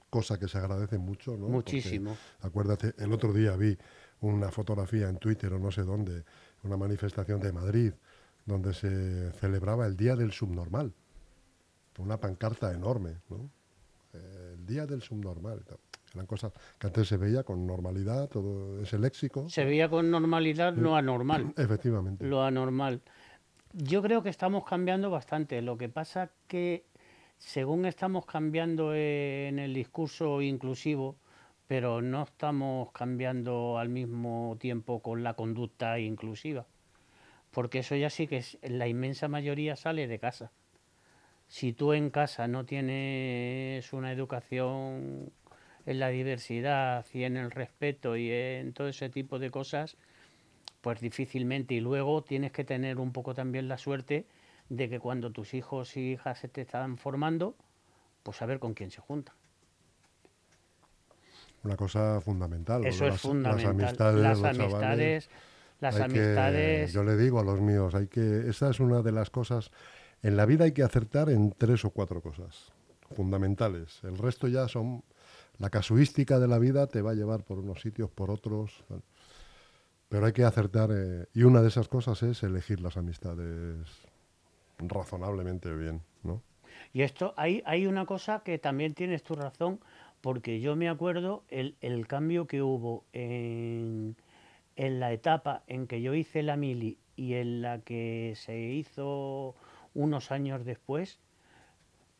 cosa 0.09 0.37
que 0.37 0.47
se 0.47 0.57
agradece 0.59 0.97
mucho, 0.99 1.31
¿no? 1.31 1.47
Porque, 1.47 1.51
muchísimo. 1.51 2.15
acuérdate, 2.41 2.93
el 2.99 3.11
otro 3.11 3.33
día 3.33 3.55
vi 3.55 3.75
una 4.21 4.51
fotografía 4.51 5.09
en 5.09 5.17
Twitter 5.17 5.51
o 5.53 5.59
no 5.59 5.71
sé 5.71 5.83
dónde, 5.83 6.25
una 6.63 6.77
manifestación 6.77 7.39
de 7.39 7.51
Madrid, 7.51 7.93
donde 8.49 8.73
se 8.73 9.31
celebraba 9.33 9.85
el 9.85 9.95
Día 9.95 10.15
del 10.15 10.31
Subnormal. 10.31 10.91
Una 11.99 12.17
pancarta 12.17 12.73
enorme, 12.73 13.17
¿no? 13.29 13.49
Eh, 14.13 14.55
el 14.55 14.65
Día 14.65 14.85
del 14.85 15.01
Subnormal. 15.01 15.63
Eran 16.13 16.25
cosas 16.25 16.51
que 16.77 16.87
antes 16.87 17.07
se 17.07 17.17
veía 17.17 17.43
con 17.43 17.67
normalidad, 17.67 18.27
todo 18.27 18.81
ese 18.81 18.97
léxico. 18.97 19.47
Se 19.49 19.63
veía 19.63 19.87
con 19.89 20.09
normalidad 20.09 20.73
lo 20.73 20.95
anormal. 20.95 21.53
Efectivamente. 21.57 22.25
lo 22.25 22.43
anormal. 22.43 23.01
Yo 23.73 24.01
creo 24.01 24.23
que 24.23 24.29
estamos 24.29 24.65
cambiando 24.65 25.11
bastante. 25.11 25.61
Lo 25.61 25.77
que 25.77 25.89
pasa 25.89 26.31
que 26.47 26.85
según 27.37 27.85
estamos 27.85 28.25
cambiando 28.25 28.95
en 28.95 29.59
el 29.59 29.73
discurso 29.75 30.41
inclusivo, 30.41 31.17
pero 31.67 32.01
no 32.01 32.23
estamos 32.23 32.91
cambiando 32.93 33.77
al 33.77 33.89
mismo 33.89 34.57
tiempo 34.59 35.01
con 35.03 35.21
la 35.23 35.35
conducta 35.35 35.99
inclusiva. 35.99 36.65
Porque 37.51 37.79
eso 37.79 37.95
ya 37.95 38.09
sí 38.09 38.27
que 38.27 38.37
es, 38.37 38.57
la 38.61 38.87
inmensa 38.87 39.27
mayoría 39.27 39.75
sale 39.75 40.07
de 40.07 40.19
casa. 40.19 40.51
Si 41.47 41.73
tú 41.73 41.93
en 41.93 42.09
casa 42.11 42.47
no 42.47 42.65
tienes 42.65 43.91
una 43.91 44.11
educación 44.11 45.31
en 45.85 45.99
la 45.99 46.09
diversidad 46.09 47.05
y 47.13 47.23
en 47.23 47.37
el 47.37 47.49
respeto 47.49 48.15
y 48.15 48.29
en 48.31 48.73
todo 48.73 48.87
ese 48.87 49.09
tipo 49.09 49.39
de 49.39 49.49
cosas, 49.49 49.97
pues 50.81 51.01
difícilmente. 51.01 51.73
Y 51.73 51.79
luego 51.79 52.23
tienes 52.23 52.51
que 52.51 52.63
tener 52.63 52.99
un 52.99 53.11
poco 53.11 53.33
también 53.33 53.67
la 53.67 53.77
suerte 53.77 54.27
de 54.69 54.89
que 54.89 54.99
cuando 54.99 55.31
tus 55.31 55.53
hijos 55.55 55.97
y 55.97 56.11
hijas 56.11 56.39
se 56.39 56.47
te 56.47 56.61
están 56.61 56.97
formando, 56.97 57.55
pues 58.23 58.37
saber 58.37 58.59
con 58.59 58.75
quién 58.75 58.91
se 58.91 59.01
juntan. 59.01 59.35
Una 61.63 61.75
cosa 61.75 62.21
fundamental. 62.21 62.85
Eso 62.85 63.05
es 63.05 63.13
las, 63.13 63.21
fundamental. 63.21 63.75
Las 63.75 63.83
amistades, 63.83 64.21
las 64.21 64.43
amistades, 64.43 65.29
las 65.79 65.95
Hay 65.95 66.09
que- 66.09 66.19
amistades. 66.19 66.93
yo 66.93 67.03
le 67.03 67.15
digo 67.17 67.39
a 67.39 67.43
los 67.43 67.61
míos, 67.61 67.95
hay 67.95 68.07
que, 68.07 68.49
esa 68.49 68.69
es 68.69 68.79
una 68.79 69.01
de 69.01 69.11
las 69.11 69.29
cosas, 69.29 69.71
en 70.21 70.35
la 70.37 70.45
vida 70.45 70.65
hay 70.65 70.71
que 70.73 70.83
acertar 70.83 71.29
en 71.29 71.51
tres 71.57 71.85
o 71.85 71.91
cuatro 71.91 72.21
cosas 72.21 72.71
fundamentales. 73.15 73.99
El 74.03 74.17
resto 74.17 74.47
ya 74.47 74.67
son, 74.67 75.03
la 75.57 75.69
casuística 75.69 76.39
de 76.39 76.47
la 76.47 76.59
vida 76.59 76.87
te 76.87 77.01
va 77.01 77.11
a 77.11 77.15
llevar 77.15 77.43
por 77.43 77.59
unos 77.59 77.81
sitios, 77.81 78.09
por 78.11 78.29
otros, 78.29 78.83
pero 80.09 80.25
hay 80.25 80.33
que 80.33 80.43
acertar, 80.43 80.89
eh, 80.93 81.27
y 81.33 81.43
una 81.43 81.61
de 81.61 81.67
esas 81.69 81.87
cosas 81.87 82.21
es 82.23 82.43
elegir 82.43 82.81
las 82.81 82.97
amistades 82.97 83.77
razonablemente 84.79 85.73
bien, 85.75 86.01
¿no? 86.23 86.41
Y 86.93 87.01
esto, 87.01 87.33
hay, 87.37 87.61
hay 87.65 87.85
una 87.85 88.05
cosa 88.05 88.41
que 88.43 88.57
también 88.57 88.93
tienes 88.93 89.23
tu 89.23 89.35
razón, 89.35 89.79
porque 90.21 90.59
yo 90.59 90.75
me 90.75 90.89
acuerdo 90.89 91.43
el, 91.49 91.75
el 91.81 92.07
cambio 92.07 92.47
que 92.47 92.61
hubo 92.61 93.05
en 93.13 93.88
la 95.09 95.13
etapa 95.13 95.63
en 95.65 95.87
que 95.87 96.03
yo 96.03 96.13
hice 96.13 96.43
la 96.43 96.55
mili 96.55 96.99
y 97.15 97.33
en 97.33 97.63
la 97.63 97.79
que 97.79 98.33
se 98.35 98.59
hizo 98.59 99.55
unos 99.95 100.29
años 100.31 100.65
después, 100.65 101.19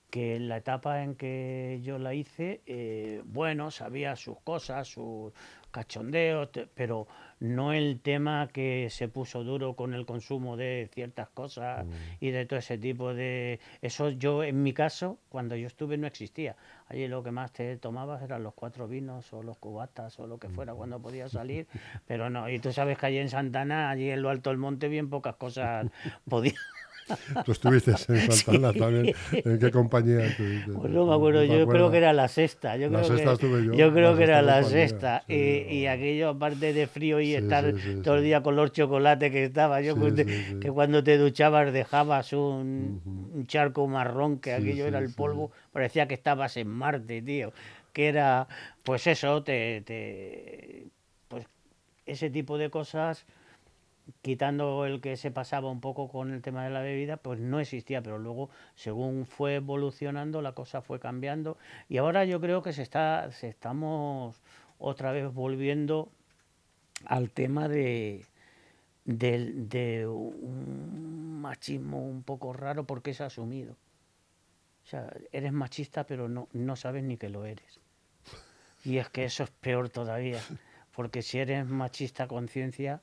que 0.10 0.36
en 0.36 0.50
la 0.50 0.58
etapa 0.58 1.04
en 1.04 1.16
que 1.16 1.80
yo 1.84 2.00
la 2.00 2.14
hice, 2.14 2.62
eh, 2.66 3.22
bueno, 3.26 3.72
sabía 3.72 4.16
sus 4.16 4.40
cosas, 4.40 4.88
sus 4.88 5.32
cachondeos, 5.72 6.50
pero 6.74 7.08
no 7.40 7.74
el 7.74 8.00
tema 8.02 8.48
que 8.52 8.88
se 8.90 9.08
puso 9.08 9.44
duro 9.44 9.76
con 9.76 9.94
el 9.94 10.06
consumo 10.06 10.58
de 10.58 10.90
ciertas 10.94 11.30
cosas 11.30 11.86
y 12.20 12.32
de 12.32 12.46
todo 12.46 12.60
ese 12.60 12.78
tipo 12.78 13.14
de... 13.14 13.60
Eso 13.82 14.10
yo, 14.10 14.44
en 14.44 14.64
mi 14.64 14.74
caso, 14.74 15.20
cuando 15.30 15.56
yo 15.56 15.68
estuve 15.68 15.98
no 15.98 16.08
existía. 16.08 16.56
Allí 16.88 17.08
lo 17.08 17.22
que 17.22 17.32
más 17.32 17.52
te 17.52 17.78
tomabas 17.78 18.24
eran 18.24 18.44
los 18.44 18.56
cuatro 18.56 18.88
vinos 18.88 19.32
o 19.32 19.44
los 19.44 19.58
cubatas 19.58 20.20
o 20.20 20.26
lo 20.26 20.40
que 20.40 20.50
fuera 20.50 20.74
cuando 20.74 21.00
podías 21.00 21.32
salir, 21.34 21.68
pero 22.08 22.30
no. 22.30 22.50
Y 22.50 22.60
tú 22.60 22.74
sabes 22.74 22.98
que 22.98 23.06
allí 23.06 23.20
en 23.20 23.30
Santana, 23.30 23.92
allí 23.92 24.10
en 24.10 24.22
lo 24.22 24.30
alto 24.30 24.50
del 24.50 24.58
monte, 24.58 24.88
bien 24.88 25.10
pocas 25.10 25.36
cosas 25.36 25.86
podías... 26.28 26.56
Tú 27.46 27.52
estuviste 27.52 27.92
en 27.92 27.98
Santana 28.32 28.74
también, 28.74 29.16
¿en 29.32 29.60
qué 29.60 29.72
compañía 29.72 30.26
estuviste? 30.26 30.72
Pues 30.74 30.92
no 30.92 31.06
me 31.06 31.14
acuerdo, 31.16 31.44
yo 31.44 31.68
creo 31.68 31.90
que 31.92 31.98
era 31.98 32.14
la 32.14 32.28
sexta. 32.28 32.78
Yo 32.78 32.90
La 32.90 33.00
creo 33.00 33.04
sexta 33.18 33.26
que, 33.26 33.34
estuve 33.34 33.78
yo, 33.78 33.94
creo 33.94 34.12
la 34.12 34.18
que 34.18 34.24
era 34.24 34.42
la 34.42 34.62
compañía, 34.62 34.88
sexta. 34.88 35.24
sí, 35.28 35.34
y, 35.70 35.86
aquello, 35.88 36.30
aparte 36.30 36.74
de 36.74 36.88
frío 36.88 37.20
y 37.20 37.28
Sí, 37.28 37.34
estar 37.36 37.74
sí, 37.74 37.80
sí, 37.82 38.02
todo 38.04 38.16
el 38.16 38.22
sí. 38.22 38.26
día 38.28 38.42
con 38.44 38.56
los 38.56 38.72
chocolates 38.72 39.32
que 39.32 39.44
estaba, 39.46 39.82
yo 39.82 39.96
Sí, 39.96 40.00
que, 40.16 40.24
sí, 40.24 40.44
sí. 40.50 40.60
que 40.60 40.72
cuando 40.72 41.04
te 41.04 41.18
duchabas 41.18 41.72
dejabas 41.74 42.34
un, 42.34 43.02
un 43.34 43.48
charco 43.48 43.88
marrón, 43.88 44.40
que 44.40 44.52
Sí, 44.56 44.62
aquello 44.62 44.86
era 44.86 45.00
sí, 45.00 45.04
el 45.06 45.10
sí. 45.10 45.16
polvo, 45.16 45.52
parecía 45.72 46.08
que 46.08 46.14
estabas 46.14 46.58
en 46.58 46.68
Marte, 46.68 47.22
tío. 47.22 47.52
Que 47.94 48.08
era, 48.08 48.48
pues 48.84 49.08
eso, 49.08 49.42
te, 49.44 49.82
te 49.82 50.86
pues 51.28 51.46
ese 52.06 52.30
tipo 52.30 52.58
de 52.58 52.70
cosas 52.70 53.26
quitando 54.22 54.86
el 54.86 55.02
que 55.02 55.18
se 55.18 55.32
pasaba 55.32 55.70
un 55.70 55.82
poco 55.82 56.10
con 56.10 56.32
el 56.32 56.42
tema 56.42 56.64
de 56.64 56.70
la 56.70 56.82
bebida, 56.82 57.18
pues 57.18 57.40
no 57.40 57.60
existía, 57.60 58.02
pero 58.02 58.18
luego 58.20 58.50
según 58.76 59.26
fue 59.26 59.56
evolucionando 59.56 60.42
la 60.42 60.54
cosa 60.54 60.82
fue 60.82 61.00
cambiando 61.00 61.58
y 61.88 61.98
ahora 61.98 62.26
yo 62.26 62.40
creo 62.42 62.62
que 62.62 62.74
se 62.74 62.82
está 62.82 63.32
se 63.32 63.48
estamos 63.50 64.42
otra 64.78 65.12
vez 65.12 65.34
volviendo 65.34 66.12
al 67.06 67.32
tema 67.32 67.68
de 67.68 68.26
de, 69.06 70.08
un 70.08 71.42
machismo 71.42 72.06
un 72.06 72.24
poco 72.24 72.54
raro 72.54 72.86
porque 72.86 73.12
es 73.12 73.22
asumido. 73.22 73.74
O 74.84 74.88
sea, 74.88 75.12
eres 75.32 75.52
machista 75.52 76.06
pero 76.06 76.30
no, 76.30 76.48
no 76.54 76.76
sabes 76.76 77.04
ni 77.04 77.18
que 77.18 77.30
lo 77.30 77.46
eres. 77.46 77.80
Y 78.86 78.98
es 78.98 79.10
que 79.10 79.26
eso 79.26 79.44
es 79.44 79.50
peor 79.50 79.90
todavía, 79.90 80.42
porque 80.96 81.22
si 81.22 81.40
eres 81.40 81.66
machista 81.66 82.28
conciencia, 82.28 83.02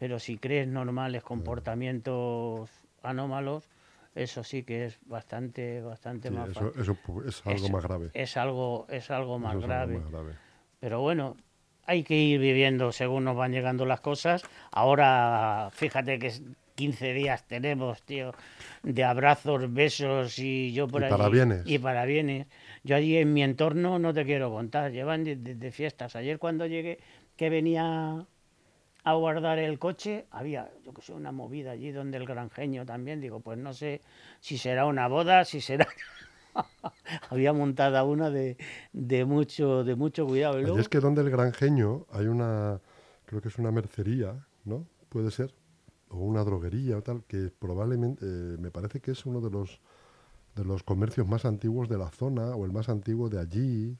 pero 0.00 0.18
si 0.18 0.38
crees 0.38 0.66
normales 0.66 1.22
comportamientos 1.22 2.70
anómalos, 3.02 3.68
eso 4.14 4.42
sí 4.42 4.62
que 4.64 4.86
es 4.86 4.98
bastante, 5.06 5.82
bastante 5.82 6.30
Sí, 6.30 6.34
más 6.34 6.50
eso, 6.50 6.72
eso 6.74 6.96
es 7.24 7.46
algo 7.46 7.68
más 7.68 7.84
grave. 7.84 8.10
Es 8.14 8.36
algo, 8.36 8.86
es 8.88 9.10
algo 9.10 9.38
más 9.38 9.56
Eso 9.56 9.58
es 9.58 9.70
algo 9.70 9.74
grave. 9.74 9.98
más 10.00 10.10
grave. 10.10 10.32
Pero 10.80 11.00
bueno, 11.02 11.36
hay 11.84 12.02
que 12.02 12.16
ir 12.16 12.40
viviendo 12.40 12.90
según 12.92 13.24
nos 13.24 13.36
van 13.36 13.52
llegando 13.52 13.84
las 13.84 14.00
cosas. 14.00 14.42
Ahora, 14.72 15.68
fíjate 15.72 16.18
que 16.18 16.28
es 16.28 16.42
15 16.74 17.12
días 17.12 17.46
tenemos, 17.46 18.02
tío, 18.02 18.32
de 18.82 19.04
abrazos, 19.04 19.70
besos 19.72 20.38
y 20.38 20.72
yo 20.72 20.88
por 20.88 21.02
Y 21.02 21.04
allí. 21.04 21.10
parabienes. 21.12 21.62
Y 21.66 21.78
para 21.78 22.06
bienes. 22.06 22.46
Yo 22.84 22.96
allí 22.96 23.18
en 23.18 23.34
mi 23.34 23.42
entorno 23.42 23.98
no 23.98 24.14
te 24.14 24.24
quiero 24.24 24.50
contar, 24.50 24.90
llevan 24.90 25.24
de, 25.24 25.36
de- 25.36 25.54
de 25.56 25.72
fiestas. 25.72 26.16
Ayer 26.16 26.38
cuando 26.38 26.66
llegué, 26.66 26.98
que 27.36 27.50
venía 27.50 28.24
a 29.04 29.14
guardar 29.14 29.58
el 29.58 29.78
coche, 29.78 30.26
había, 30.30 30.70
yo 30.84 30.92
que 30.92 31.02
sé, 31.02 31.12
una 31.12 31.32
movida 31.32 31.72
allí 31.72 31.90
donde 31.90 32.18
el 32.18 32.26
granjeño 32.26 32.84
también, 32.84 33.20
digo, 33.20 33.40
pues 33.40 33.58
no 33.58 33.72
sé 33.72 34.02
si 34.40 34.58
será 34.58 34.86
una 34.86 35.08
boda, 35.08 35.44
si 35.44 35.60
será... 35.60 35.86
había 37.30 37.52
montada 37.52 38.04
una 38.04 38.30
de, 38.30 38.56
de, 38.92 39.24
mucho, 39.24 39.84
de 39.84 39.94
mucho 39.94 40.26
cuidado. 40.26 40.60
Y 40.60 40.80
es 40.80 40.88
que 40.88 41.00
donde 41.00 41.22
el 41.22 41.30
granjeño 41.30 42.06
hay 42.10 42.26
una, 42.26 42.80
creo 43.26 43.40
que 43.40 43.48
es 43.48 43.58
una 43.58 43.70
mercería, 43.70 44.46
¿no? 44.64 44.86
Puede 45.08 45.30
ser, 45.30 45.54
o 46.10 46.18
una 46.18 46.44
droguería 46.44 46.98
o 46.98 47.02
tal, 47.02 47.24
que 47.24 47.50
probablemente, 47.56 48.24
eh, 48.26 48.56
me 48.58 48.70
parece 48.70 49.00
que 49.00 49.12
es 49.12 49.24
uno 49.26 49.40
de 49.40 49.50
los, 49.50 49.80
de 50.56 50.64
los 50.64 50.82
comercios 50.82 51.26
más 51.26 51.44
antiguos 51.44 51.88
de 51.88 51.98
la 51.98 52.10
zona, 52.10 52.54
o 52.56 52.64
el 52.64 52.72
más 52.72 52.88
antiguo 52.88 53.28
de 53.28 53.40
allí. 53.40 53.96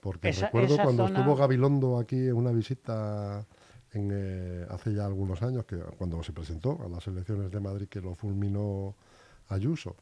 Porque 0.00 0.32
recuerdo 0.32 0.76
cuando 0.82 1.06
estuvo 1.06 1.34
Gabilondo 1.34 1.98
aquí 1.98 2.16
en 2.16 2.34
una 2.34 2.52
visita 2.52 3.46
en, 3.94 4.10
eh, 4.12 4.66
hace 4.70 4.94
ya 4.94 5.06
algunos 5.06 5.42
años, 5.42 5.64
que 5.64 5.76
cuando 5.98 6.22
se 6.22 6.32
presentó 6.32 6.80
a 6.84 6.88
las 6.88 7.06
elecciones 7.06 7.50
de 7.50 7.60
Madrid, 7.60 7.88
que 7.88 8.00
lo 8.00 8.14
fulminó 8.14 8.94
Ayuso. 9.48 9.96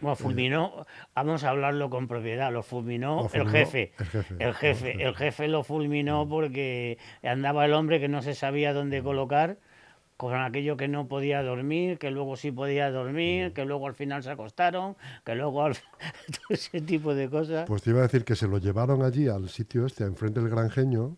Bueno, 0.00 0.16
fulminó, 0.16 0.86
vamos 1.14 1.44
a 1.44 1.50
hablarlo 1.50 1.90
con 1.90 2.08
propiedad, 2.08 2.50
lo 2.50 2.62
fulminó, 2.62 3.28
el, 3.34 3.46
jefe, 3.48 3.92
el, 3.98 4.06
jefe, 4.06 4.34
el 4.38 4.54
jefe. 4.54 5.02
El 5.02 5.14
jefe, 5.14 5.48
lo 5.48 5.62
fulminó 5.62 6.26
porque 6.26 6.96
andaba 7.22 7.66
el 7.66 7.74
hombre 7.74 8.00
que 8.00 8.08
no 8.08 8.22
se 8.22 8.34
sabía 8.34 8.72
dónde 8.72 9.02
colocar 9.02 9.58
con 10.20 10.34
aquello 10.34 10.76
que 10.76 10.86
no 10.86 11.08
podía 11.08 11.42
dormir, 11.42 11.98
que 11.98 12.10
luego 12.10 12.36
sí 12.36 12.52
podía 12.52 12.90
dormir, 12.90 13.54
que 13.54 13.64
luego 13.64 13.86
al 13.86 13.94
final 13.94 14.22
se 14.22 14.30
acostaron, 14.30 14.94
que 15.24 15.34
luego 15.34 15.62
al... 15.62 15.74
todo 16.26 16.50
ese 16.50 16.82
tipo 16.82 17.14
de 17.14 17.30
cosas. 17.30 17.66
Pues 17.66 17.82
te 17.82 17.88
iba 17.88 18.00
a 18.00 18.02
decir 18.02 18.26
que 18.26 18.36
se 18.36 18.46
lo 18.46 18.58
llevaron 18.58 19.02
allí 19.02 19.28
al 19.28 19.48
sitio 19.48 19.86
este, 19.86 20.04
enfrente 20.04 20.40
del 20.40 20.50
granjeño, 20.50 21.16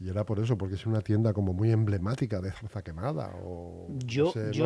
y 0.00 0.08
era 0.08 0.24
por 0.24 0.40
eso, 0.40 0.56
porque 0.56 0.76
es 0.76 0.86
una 0.86 1.02
tienda 1.02 1.34
como 1.34 1.52
muy 1.52 1.70
emblemática 1.70 2.40
de 2.40 2.50
zarza 2.50 2.82
quemada. 2.82 3.32
O, 3.42 3.86
yo, 4.06 4.32
no, 4.34 4.50
yo 4.50 4.64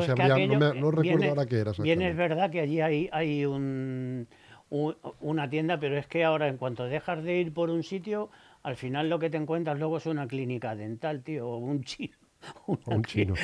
no, 0.74 0.90
recuerdo 0.92 1.28
ahora 1.28 1.46
qué 1.46 1.58
era. 1.58 1.72
Bien 1.82 2.00
es 2.02 2.16
verdad 2.16 2.50
que 2.52 2.60
allí 2.60 2.80
hay, 2.80 3.08
hay 3.12 3.44
un, 3.44 4.28
una 4.70 5.50
tienda, 5.50 5.80
pero 5.80 5.98
es 5.98 6.06
que 6.06 6.22
ahora 6.22 6.46
en 6.46 6.56
cuanto 6.56 6.84
dejas 6.84 7.24
de 7.24 7.40
ir 7.40 7.52
por 7.52 7.68
un 7.68 7.82
sitio, 7.82 8.30
al 8.62 8.76
final 8.76 9.10
lo 9.10 9.18
que 9.18 9.28
te 9.28 9.36
encuentras 9.36 9.76
luego 9.76 9.96
es 9.96 10.06
una 10.06 10.28
clínica 10.28 10.76
dental, 10.76 11.24
tío, 11.24 11.48
o 11.48 11.58
un 11.58 11.82
chino. 11.84 12.16
un 12.86 13.02
chino. 13.02 13.34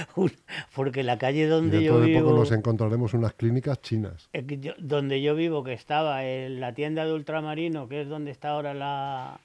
porque 0.74 1.02
la 1.02 1.18
calle 1.18 1.48
donde 1.48 1.82
yo 1.82 2.00
vivo. 2.00 2.18
De 2.18 2.22
poco 2.22 2.38
nos 2.38 2.52
encontraremos 2.52 3.14
unas 3.14 3.32
clínicas 3.32 3.80
chinas. 3.80 4.30
donde 4.78 5.22
yo 5.22 5.34
vivo, 5.34 5.64
que 5.64 5.72
estaba 5.72 6.24
en 6.24 6.60
la 6.60 6.72
tienda 6.72 7.04
de 7.04 7.14
ultramarino, 7.14 7.88
que 7.88 8.02
es 8.02 8.08
donde 8.08 8.30
está 8.30 8.50
ahora 8.50 8.74
la, 8.74 9.40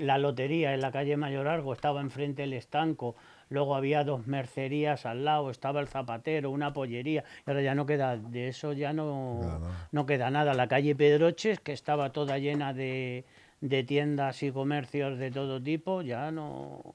la 0.00 0.18
lotería 0.18 0.74
en 0.74 0.80
la 0.80 0.90
calle 0.90 1.16
Mayor 1.16 1.46
Argo, 1.46 1.72
estaba 1.72 2.00
enfrente 2.00 2.44
el 2.44 2.52
estanco, 2.52 3.14
luego 3.48 3.74
había 3.74 4.02
dos 4.02 4.26
mercerías 4.26 5.06
al 5.06 5.24
lado, 5.24 5.50
estaba 5.50 5.80
el 5.80 5.88
zapatero, 5.88 6.50
una 6.50 6.72
pollería, 6.72 7.24
y 7.46 7.50
ahora 7.50 7.62
ya 7.62 7.74
no 7.74 7.86
queda, 7.86 8.16
de 8.16 8.48
eso 8.48 8.72
ya 8.72 8.92
no, 8.92 9.60
no 9.92 10.06
queda 10.06 10.30
nada. 10.30 10.54
La 10.54 10.68
calle 10.68 10.94
Pedroches, 10.94 11.60
que 11.60 11.72
estaba 11.72 12.10
toda 12.12 12.38
llena 12.38 12.72
de, 12.72 13.24
de 13.60 13.84
tiendas 13.84 14.42
y 14.42 14.50
comercios 14.50 15.18
de 15.18 15.30
todo 15.30 15.62
tipo, 15.62 16.02
ya 16.02 16.30
no, 16.30 16.94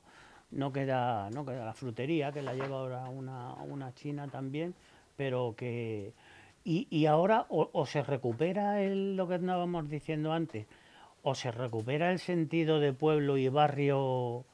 no 0.52 0.74
queda, 0.74 1.30
no 1.30 1.46
queda 1.46 1.66
la 1.66 1.74
frutería, 1.74 2.32
que 2.32 2.42
la 2.42 2.54
lleva 2.54 2.80
ahora 2.80 3.10
una, 3.10 3.54
una 3.54 3.94
china 3.94 4.28
también, 4.28 4.74
pero 5.16 5.54
que... 5.56 6.14
Y, 6.68 6.88
y 6.90 7.06
ahora 7.06 7.46
o, 7.50 7.86
se 7.86 8.02
recupera 8.02 8.82
el, 8.82 9.16
lo 9.16 9.28
que 9.28 9.36
estábamos 9.36 9.88
diciendo 9.88 10.34
antes, 10.34 10.66
o 11.28 11.34
se 11.34 11.52
recupera 11.52 12.12
el 12.12 12.20
sentido 12.20 12.80
de 12.80 12.94
pueblo 12.94 13.36
y 13.38 13.50
barrio 13.50 14.46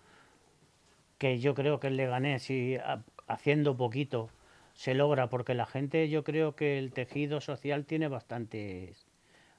que 1.17 1.37
yo 1.37 1.53
creo 1.53 1.81
que 1.81 1.87
el 1.87 1.97
Leganés 1.97 2.49
y 2.49 2.77
haciendo 3.27 3.75
poquito 3.75 4.29
se 4.73 4.93
logra 4.93 5.27
porque 5.27 5.53
la 5.53 5.65
gente 5.65 6.07
yo 6.07 6.23
creo 6.23 6.55
que 6.55 6.79
el 6.79 6.93
tejido 6.93 7.41
social 7.41 7.83
tiene 7.83 8.07
bastantes 8.07 9.05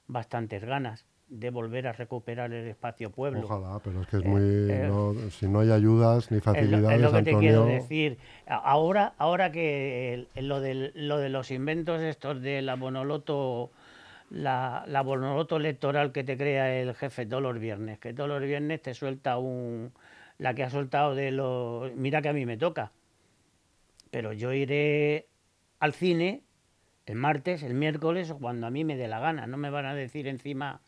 bastantes 0.07 0.65
ganas 0.65 1.05
de 1.29 1.51
volver 1.51 1.85
a 1.85 1.93
recuperar 1.93 2.51
el 2.51 2.67
espacio 2.67 3.11
pueblo. 3.11 3.41
Ojalá, 3.43 3.79
pero 3.83 4.01
es 4.01 4.07
que 4.07 4.17
es 4.17 4.25
muy 4.25 4.41
eh, 4.41 5.29
si 5.29 5.47
no 5.47 5.59
hay 5.59 5.69
ayudas 5.69 6.31
ni 6.31 6.39
facilidades. 6.39 6.95
Es 6.97 7.01
lo, 7.01 7.11
que 7.11 7.23
te 7.23 7.37
quiero 7.37 7.65
decir. 7.65 8.17
Ahora, 8.47 9.13
ahora 9.19 9.51
que 9.51 10.27
lo, 10.35 10.61
de, 10.61 10.91
lo 10.95 11.19
de 11.19 11.29
los 11.29 11.51
inventos 11.51 12.01
estos 12.01 12.41
de 12.41 12.63
la 12.63 12.75
Bonoloto 12.75 13.71
la, 14.29 14.83
la 14.87 15.01
electoral 15.57 16.11
que 16.11 16.23
te 16.23 16.37
crea 16.37 16.79
el 16.79 16.93
jefe 16.95 17.25
todos 17.25 17.43
los 17.43 17.59
viernes, 17.59 17.99
que 17.99 18.13
todos 18.13 18.29
los 18.29 18.41
viernes 18.41 18.81
te 18.81 18.93
suelta 18.93 19.37
un 19.37 19.91
la 20.39 20.53
que 20.53 20.63
ha 20.63 20.69
soltado 20.69 21.15
de 21.15 21.31
los 21.31 21.93
mira 21.95 22.21
que 22.21 22.29
a 22.29 22.33
mí 22.33 22.45
me 22.45 22.57
toca. 22.57 22.91
Pero 24.11 24.33
yo 24.33 24.53
iré 24.53 25.27
al 25.79 25.93
cine 25.93 26.43
el 27.05 27.15
martes, 27.15 27.63
el 27.63 27.73
miércoles 27.73 28.31
o 28.31 28.37
cuando 28.37 28.67
a 28.67 28.69
mí 28.69 28.83
me 28.83 28.95
dé 28.95 29.07
la 29.07 29.19
gana, 29.19 29.47
no 29.47 29.57
me 29.57 29.69
van 29.69 29.85
a 29.85 29.93
decir 29.93 30.27
encima 30.27 30.81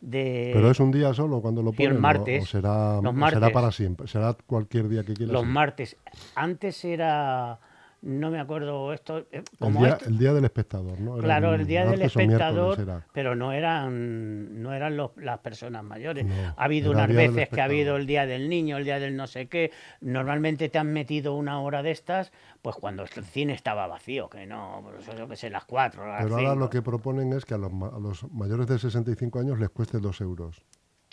de 0.00 0.50
Pero 0.52 0.70
es 0.70 0.80
un 0.80 0.90
día 0.90 1.14
solo 1.14 1.40
cuando 1.40 1.62
lo 1.62 1.72
ponen, 1.72 2.00
martes, 2.00 2.42
o, 2.42 2.46
será, 2.46 3.00
será 3.30 3.50
para 3.50 3.72
siempre, 3.72 4.06
será 4.06 4.36
cualquier 4.46 4.88
día 4.88 5.04
que 5.04 5.14
quieras. 5.14 5.32
Los 5.32 5.46
martes. 5.46 5.96
Antes 6.34 6.84
era 6.84 7.58
no 8.04 8.30
me 8.30 8.38
acuerdo 8.38 8.92
esto. 8.92 9.26
Eh, 9.32 9.42
como 9.58 9.84
el, 9.86 10.18
día, 10.18 10.34
del 10.34 10.44
espectador, 10.44 11.00
¿no? 11.00 11.16
claro, 11.16 11.54
el 11.54 11.66
día 11.66 11.86
del 11.86 12.02
espectador, 12.02 13.02
pero 13.12 13.34
no 13.34 13.52
eran, 13.52 14.62
no 14.62 14.74
eran 14.74 14.96
las 14.96 15.38
personas 15.38 15.82
mayores. 15.82 16.26
ha 16.56 16.64
habido 16.64 16.90
unas 16.90 17.08
veces 17.08 17.48
que 17.48 17.60
ha 17.60 17.64
habido 17.64 17.96
el 17.96 18.06
día 18.06 18.26
del 18.26 18.48
niño, 18.50 18.76
el 18.76 18.84
día 18.84 19.00
del 19.00 19.16
no 19.16 19.26
sé 19.26 19.46
qué. 19.46 19.72
Normalmente 20.02 20.68
te 20.68 20.78
han 20.78 20.92
metido 20.92 21.34
una 21.34 21.60
hora 21.60 21.82
de 21.82 21.92
estas, 21.92 22.30
pues 22.60 22.76
cuando 22.76 23.02
el 23.02 23.08
cine 23.08 23.54
estaba 23.54 23.86
vacío, 23.86 24.28
que 24.28 24.46
no, 24.46 24.82
pues 24.84 25.08
eso 25.08 25.26
que 25.26 25.36
sé, 25.36 25.48
las 25.48 25.64
cuatro. 25.64 26.06
Las 26.06 26.24
pero 26.24 26.36
ahora 26.36 26.54
lo 26.54 26.68
que 26.68 26.82
proponen 26.82 27.32
es 27.32 27.46
que 27.46 27.54
a 27.54 27.58
los, 27.58 27.72
a 27.72 27.98
los 27.98 28.30
mayores 28.30 28.66
de 28.66 28.78
65 28.78 29.38
años 29.38 29.58
les 29.58 29.70
cueste 29.70 29.98
dos 29.98 30.20
euros. 30.20 30.62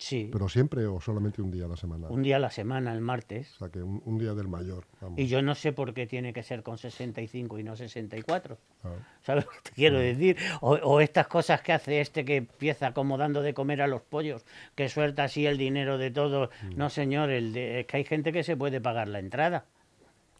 Sí. 0.02 0.28
¿Pero 0.32 0.48
siempre 0.48 0.84
o 0.86 1.00
solamente 1.00 1.40
un 1.40 1.52
día 1.52 1.66
a 1.66 1.68
la 1.68 1.76
semana? 1.76 2.08
Un 2.08 2.24
día 2.24 2.34
a 2.34 2.38
la 2.40 2.50
semana, 2.50 2.92
el 2.92 3.00
martes. 3.00 3.54
O 3.54 3.58
sea, 3.60 3.68
que 3.68 3.80
un, 3.80 4.18
día 4.18 4.34
del 4.34 4.48
mayor. 4.48 4.84
Y 5.16 5.28
yo 5.28 5.42
no 5.42 5.54
sé 5.54 5.72
por 5.72 5.94
qué 5.94 6.08
tiene 6.08 6.32
que 6.32 6.42
ser 6.42 6.64
con 6.64 6.76
65 6.76 7.60
y 7.60 7.62
no 7.62 7.76
64. 7.76 8.58
Ah. 8.82 8.88
¿Sabes 9.22 9.44
lo 9.44 9.50
que 9.52 9.58
te 9.62 9.70
quiero 9.70 10.00
decir? 10.00 10.36
O, 10.60 11.00
estas 11.00 11.28
cosas 11.28 11.62
que 11.62 11.72
hace 11.72 12.00
este 12.00 12.24
que 12.24 12.38
empieza 12.38 12.92
como 12.92 13.16
dando 13.16 13.42
de 13.42 13.54
comer 13.54 13.80
a 13.80 13.86
los 13.86 14.02
pollos, 14.02 14.44
que 14.74 14.88
suelta 14.88 15.22
así 15.22 15.46
el 15.46 15.56
dinero 15.56 15.98
de 15.98 16.10
todos. 16.10 16.50
Mm. 16.64 16.76
No, 16.76 16.90
señor, 16.90 17.30
el 17.30 17.56
es 17.56 17.86
que 17.86 17.98
hay 17.98 18.04
gente 18.04 18.32
que 18.32 18.42
se 18.42 18.56
puede 18.56 18.80
pagar 18.80 19.06
la 19.06 19.20
entrada 19.20 19.66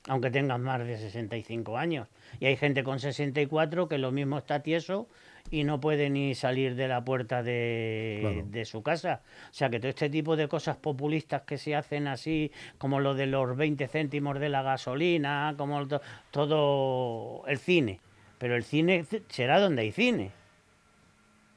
aunque 0.08 0.32
tengan 0.32 0.60
más 0.60 0.84
de 0.84 0.98
65 0.98 1.78
años. 1.78 2.08
Y 2.40 2.46
hay 2.46 2.56
gente 2.56 2.82
con 2.82 2.98
64 2.98 3.88
que 3.88 3.98
lo 3.98 4.10
mismo 4.10 4.38
está 4.38 4.60
tieso 4.60 5.06
y 5.52 5.64
no 5.64 5.80
puede 5.80 6.08
ni 6.08 6.34
salir 6.34 6.74
de 6.76 6.88
la 6.88 7.04
puerta 7.04 7.42
de, 7.42 8.42
de, 8.46 8.64
su 8.64 8.82
casa. 8.82 9.20
O 9.50 9.54
sea 9.54 9.68
que 9.68 9.78
todo 9.78 9.90
este 9.90 10.08
tipo 10.08 10.34
de 10.34 10.48
cosas 10.48 10.78
populistas 10.78 11.42
que 11.42 11.58
se 11.58 11.76
hacen 11.76 12.08
así, 12.08 12.50
como 12.78 13.00
lo 13.00 13.14
de 13.14 13.26
los 13.26 13.54
20 13.54 13.86
céntimos 13.86 14.40
de 14.40 14.48
la 14.48 14.62
gasolina, 14.62 15.54
como 15.58 15.86
todo 16.30 17.46
el 17.46 17.58
cine. 17.58 18.00
Pero 18.38 18.56
el 18.56 18.64
cine 18.64 19.04
será 19.28 19.60
donde 19.60 19.82
hay 19.82 19.92
cine. 19.92 20.30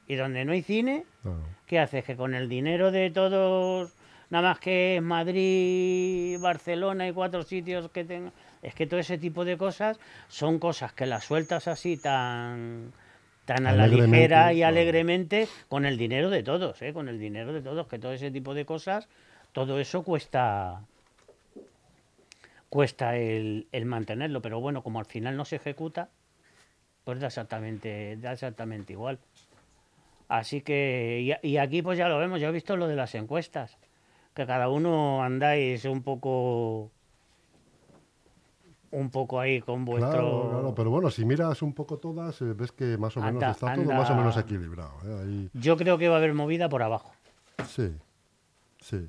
Y 0.06 0.16
donde 0.16 0.44
no 0.44 0.52
hay 0.52 0.62
cine, 0.62 1.06
¿qué 1.66 1.78
haces? 1.80 2.04
Que 2.04 2.16
con 2.16 2.34
el 2.34 2.50
dinero 2.50 2.90
de 2.90 3.10
todos, 3.10 3.94
nada 4.28 4.50
más 4.50 4.58
que 4.58 5.00
Madrid, 5.02 6.38
Barcelona 6.38 7.08
y 7.08 7.12
cuatro 7.12 7.42
sitios 7.44 7.90
que 7.90 8.04
tengan... 8.04 8.34
Es 8.62 8.74
que 8.74 8.86
todo 8.86 9.00
ese 9.00 9.16
tipo 9.16 9.46
de 9.46 9.56
cosas 9.56 9.98
son 10.28 10.58
cosas 10.58 10.92
que 10.92 11.06
las 11.06 11.24
sueltas 11.24 11.66
así 11.66 11.96
tan 11.96 12.92
tan 13.46 13.66
a 13.66 13.72
la 13.72 13.86
ligera 13.86 14.52
y 14.52 14.62
alegremente 14.62 15.48
con 15.68 15.86
el 15.86 15.96
dinero 15.96 16.28
de 16.28 16.42
todos, 16.42 16.82
¿eh? 16.82 16.92
con 16.92 17.08
el 17.08 17.18
dinero 17.18 17.52
de 17.52 17.62
todos, 17.62 17.86
que 17.86 17.98
todo 17.98 18.12
ese 18.12 18.30
tipo 18.30 18.52
de 18.52 18.66
cosas, 18.66 19.08
todo 19.52 19.80
eso 19.80 20.02
cuesta 20.02 20.82
cuesta 22.68 23.16
el, 23.16 23.66
mantenerlo, 23.86 24.42
pero 24.42 24.60
bueno, 24.60 24.82
como 24.82 24.98
al 24.98 25.06
final 25.06 25.36
no 25.36 25.44
se 25.44 25.56
ejecuta, 25.56 26.10
pues 27.04 27.20
da 27.20 27.28
exactamente, 27.28 28.16
da 28.16 28.32
exactamente 28.32 28.92
igual. 28.92 29.18
Así 30.28 30.60
que, 30.60 31.38
y, 31.42 31.48
y 31.48 31.56
aquí 31.58 31.80
pues 31.82 31.96
ya 31.96 32.08
lo 32.08 32.18
vemos, 32.18 32.40
ya 32.40 32.48
he 32.48 32.52
visto 32.52 32.76
lo 32.76 32.88
de 32.88 32.96
las 32.96 33.14
encuestas, 33.14 33.78
que 34.34 34.44
cada 34.44 34.68
uno 34.68 35.22
andáis 35.22 35.84
un 35.84 36.02
poco 36.02 36.90
un 38.90 39.10
poco 39.10 39.40
ahí 39.40 39.60
con 39.60 39.84
vuestro... 39.84 40.10
Claro, 40.10 40.48
claro, 40.50 40.74
pero 40.74 40.90
bueno, 40.90 41.10
si 41.10 41.24
miras 41.24 41.62
un 41.62 41.72
poco 41.72 41.98
todas, 41.98 42.40
eh, 42.42 42.52
ves 42.54 42.72
que 42.72 42.96
más 42.96 43.16
o 43.16 43.20
menos 43.20 43.42
está 43.42 43.74
todo 43.74 43.84
más 43.84 44.10
o 44.10 44.14
menos 44.14 44.36
equilibrado. 44.36 44.92
¿eh? 45.04 45.48
Yo 45.54 45.76
creo 45.76 45.98
que 45.98 46.08
va 46.08 46.16
a 46.16 46.18
haber 46.18 46.34
movida 46.34 46.68
por 46.68 46.82
abajo. 46.82 47.12
Sí, 47.66 47.92
sí. 48.80 49.08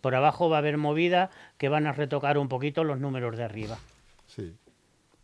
Por 0.00 0.14
abajo 0.14 0.50
va 0.50 0.56
a 0.56 0.58
haber 0.58 0.78
movida 0.78 1.30
que 1.58 1.68
van 1.68 1.86
a 1.86 1.92
retocar 1.92 2.38
un 2.38 2.48
poquito 2.48 2.84
los 2.84 2.98
números 2.98 3.36
de 3.36 3.44
arriba. 3.44 3.78
Sí. 4.26 4.56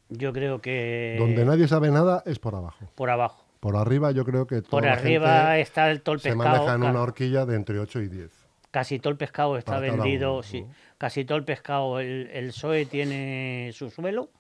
Yo 0.09 0.33
creo 0.33 0.61
que... 0.61 1.17
Donde 1.19 1.45
nadie 1.45 1.69
sabe 1.69 1.91
nada 1.91 2.23
es 2.27 2.39
por 2.39 2.55
abajo. 2.55 2.91
Por 2.95 3.11
abajo. 3.11 3.45
Por 3.61 3.77
arriba 3.77 4.13
yo 4.13 4.25
creo 4.25 4.47
que 4.47 4.63
Por 4.63 4.87
arriba 4.87 5.59
está 5.59 5.91
el 5.91 6.03
todo 6.03 6.19
Se 6.19 6.35
maneja 6.35 6.75
en 6.75 6.85
una 6.85 7.03
horquilla 7.03 7.45
de 7.45 7.57
entre 7.57 7.81
8 7.81 8.03
y 8.03 8.09
10. 8.09 8.31
Casi 8.71 9.01
todo 9.01 9.11
el 9.11 9.17
pescado 9.17 9.57
está 9.57 9.81
vendido, 9.81 10.43
sí 10.43 10.65
casi 10.99 11.25
todo 11.25 11.39
el 11.39 11.45
pescado, 11.45 12.01
el, 12.01 12.29
el 12.33 12.53
SOE 12.53 12.87
tiene 12.87 13.71
su 13.73 13.91
suelo, 13.91 14.31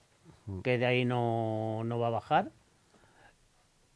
que 0.62 0.78
de 0.78 0.86
ahí 0.86 1.04
no, 1.04 1.82
no 1.84 1.98
va 1.98 2.08
a 2.08 2.10
bajar. 2.10 2.50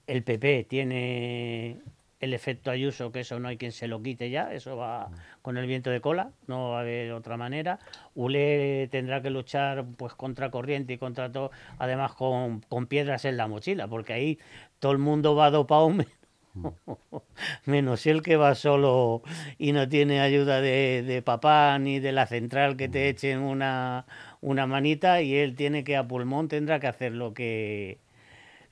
El 0.06 0.22
PP 0.22 0.64
tiene 0.68 1.80
el 2.22 2.34
efecto 2.34 2.70
Ayuso, 2.70 3.10
que 3.10 3.20
eso 3.20 3.40
no 3.40 3.48
hay 3.48 3.56
quien 3.56 3.72
se 3.72 3.88
lo 3.88 4.00
quite 4.00 4.30
ya, 4.30 4.52
eso 4.52 4.76
va 4.76 5.10
con 5.42 5.56
el 5.56 5.66
viento 5.66 5.90
de 5.90 6.00
cola, 6.00 6.30
no 6.46 6.70
va 6.70 6.78
a 6.78 6.80
haber 6.82 7.12
otra 7.12 7.36
manera. 7.36 7.80
Ule 8.14 8.88
tendrá 8.92 9.20
que 9.22 9.30
luchar 9.30 9.84
pues 9.96 10.14
contra 10.14 10.50
corriente 10.50 10.92
y 10.92 10.98
contra 10.98 11.32
todo, 11.32 11.50
además 11.78 12.14
con, 12.14 12.60
con 12.60 12.86
piedras 12.86 13.24
en 13.24 13.36
la 13.36 13.48
mochila, 13.48 13.88
porque 13.88 14.12
ahí 14.12 14.38
todo 14.78 14.92
el 14.92 14.98
mundo 14.98 15.34
va 15.34 15.50
dopado 15.50 15.90
menos 17.66 18.06
el 18.06 18.22
que 18.22 18.36
va 18.36 18.54
solo 18.54 19.22
y 19.58 19.72
no 19.72 19.88
tiene 19.88 20.20
ayuda 20.20 20.60
de, 20.60 21.02
de, 21.02 21.22
papá 21.22 21.78
ni 21.78 21.98
de 21.98 22.12
la 22.12 22.26
central 22.26 22.76
que 22.76 22.88
te 22.88 23.08
echen 23.08 23.40
una, 23.40 24.06
una 24.40 24.66
manita 24.66 25.22
y 25.22 25.34
él 25.34 25.54
tiene 25.56 25.84
que 25.84 25.96
a 25.96 26.06
pulmón 26.06 26.48
tendrá 26.48 26.80
que 26.80 26.86
hacer 26.86 27.12
lo 27.12 27.34
que 27.34 27.98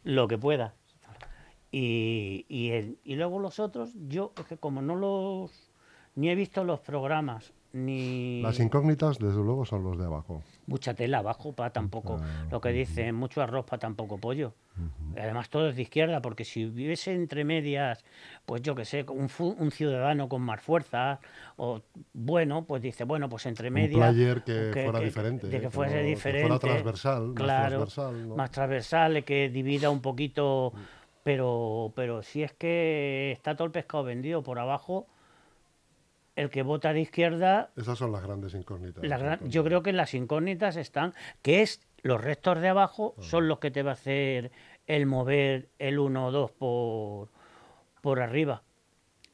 lo 0.03 0.29
que 0.29 0.38
pueda. 0.38 0.75
Y, 1.73 2.47
y, 2.49 2.99
y 3.05 3.14
luego 3.14 3.38
los 3.38 3.61
otros, 3.61 3.93
yo 4.09 4.33
es 4.38 4.47
que 4.47 4.57
como 4.57 4.83
no 4.83 4.97
los 4.97 5.71
ni 6.16 6.31
he 6.31 6.35
visto 6.35 6.64
los 6.64 6.81
programas 6.81 7.53
ni 7.73 8.43
las 8.43 8.59
incógnitas 8.59 9.19
desde 9.19 9.43
luego 9.43 9.64
son 9.64 9.85
los 9.85 9.97
de 9.97 10.05
abajo 10.05 10.43
mucha 10.70 10.94
tela 10.94 11.18
abajo 11.18 11.52
para 11.52 11.70
tampoco. 11.70 12.20
Ah, 12.22 12.46
lo 12.50 12.61
que 12.61 12.70
dicen 12.70 13.14
mucho 13.14 13.42
arroz 13.42 13.66
para 13.66 13.80
tampoco 13.80 14.18
pollo. 14.18 14.54
Uh 14.78 14.83
-huh. 14.83 15.20
además 15.20 15.50
todo 15.50 15.68
es 15.68 15.76
de 15.76 15.83
izquierda 15.83 16.22
porque 16.22 16.44
si 16.44 16.64
hubiese 16.64 17.12
entre 17.12 17.44
medias 17.44 18.04
pues 18.46 18.62
yo 18.62 18.76
que 18.76 18.85
sé 18.85 19.04
un, 19.09 19.28
un, 19.59 19.70
ciudadano 19.72 20.28
con 20.28 20.42
más 20.42 20.61
fuerza 20.62 21.18
o 21.56 21.83
bueno 22.14 22.64
pues 22.64 22.80
dice 22.80 23.02
bueno 23.02 23.28
pues 23.28 23.46
entre 23.46 23.68
medias 23.70 24.09
un 24.09 24.14
player 24.14 24.44
que, 24.44 24.70
que 24.72 24.85
fuera 24.85 25.00
que, 25.00 25.04
diferente 25.04 25.48
de 25.48 25.61
que 25.61 25.70
fuese 25.70 26.02
diferente 26.04 26.42
que 26.42 26.46
fuera 26.46 26.59
transversal 26.61 27.35
claro 27.35 27.80
más 27.80 27.94
transversal, 27.94 28.28
¿no? 28.28 28.37
más 28.37 28.50
transversal 28.52 29.24
que 29.24 29.50
divida 29.50 29.90
un 29.90 30.00
poquito 30.00 30.72
pero 31.24 31.92
pero 31.96 32.22
si 32.22 32.44
es 32.44 32.52
que 32.52 33.33
está 33.33 33.56
todo 33.56 33.66
el 33.66 33.72
pescado 33.72 34.04
vendido 34.04 34.44
por 34.44 34.61
abajo 34.61 35.09
el 36.40 36.50
que 36.50 36.62
vota 36.62 36.92
de 36.92 37.00
izquierda. 37.00 37.70
Esas 37.76 37.98
son 37.98 38.12
las 38.12 38.22
grandes 38.22 38.55
incógnitas. 38.55 39.03
Gran, 39.03 39.48
yo 39.48 39.62
creo 39.62 39.83
que 39.83 39.92
las 39.92 40.14
incógnitas 40.14 40.76
están, 40.76 41.14
que 41.42 41.62
es 41.62 41.81
los 42.03 42.20
restos 42.20 42.61
de 42.61 42.68
abajo 42.68 43.14
ah. 43.18 43.22
son 43.22 43.46
los 43.48 43.59
que 43.59 43.70
te 43.70 43.83
va 43.83 43.90
a 43.90 43.94
hacer 43.94 44.50
el 44.87 45.07
mover 45.07 45.68
el 45.79 45.98
1 45.98 46.26
o 46.26 46.31
2 46.33 46.50
por, 46.53 47.29
por 48.00 48.20
arriba. 48.20 48.62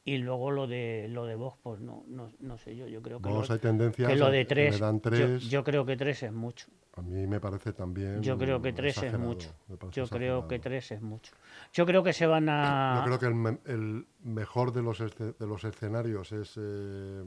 Y 0.07 0.19
luego 0.19 0.51
lo 0.51 0.67
de 0.67 1.09
lo 1.09 1.25
de 1.25 1.35
Vox, 1.35 1.57
pues 1.61 1.81
no, 1.81 2.05
no, 2.07 2.31
no 2.39 2.57
sé 2.57 2.77
yo, 2.77 2.87
yo 2.87 3.01
creo 3.01 3.21
que, 3.21 3.27
lo, 3.27 3.41
hay 3.41 3.59
tendencias 3.59 4.09
que 4.09 4.15
lo 4.15 4.31
de 4.31 4.45
3, 4.45 4.81
tres. 5.01 5.43
Yo, 5.43 5.49
yo, 5.49 5.63
creo 5.65 5.85
que 5.85 5.97
3 5.97 6.23
es 6.23 6.31
mucho. 6.31 6.67
A 6.95 7.01
mí 7.01 7.27
me 7.27 7.41
parece 7.41 7.73
también 7.73 8.23
Yo 8.23 8.37
creo 8.37 8.61
que 8.61 8.71
3 8.71 9.03
es 9.03 9.19
mucho. 9.19 9.49
Yo 9.67 9.75
exagerado. 9.75 10.07
creo 10.09 10.47
que 10.47 10.59
3 10.59 10.91
es 10.93 11.01
mucho. 11.01 11.33
Yo 11.73 11.85
creo 11.85 12.03
que 12.03 12.13
se 12.13 12.25
van 12.25 12.47
a... 12.47 12.95
Yo 12.99 13.17
creo 13.17 13.19
que 13.19 13.25
el, 13.25 13.59
el 13.65 14.07
mejor 14.23 14.71
de 14.71 14.81
los, 14.81 14.97
de 14.97 15.45
los 15.45 15.65
escenarios 15.65 16.31
es, 16.31 16.53
eh, 16.55 17.23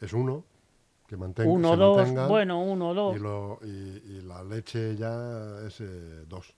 es 0.00 0.12
uno, 0.12 0.44
que 1.08 1.16
mantenga, 1.16 1.50
uno, 1.50 1.76
dos, 1.76 2.28
bueno, 2.28 2.62
uno, 2.62 2.94
dos. 2.94 3.16
Y, 3.16 3.18
lo, 3.18 3.58
y, 3.64 4.18
y, 4.18 4.20
la 4.22 4.44
leche 4.44 4.94
ya 4.94 5.66
es 5.66 5.80
eh, 5.80 6.24
dos. 6.28 6.54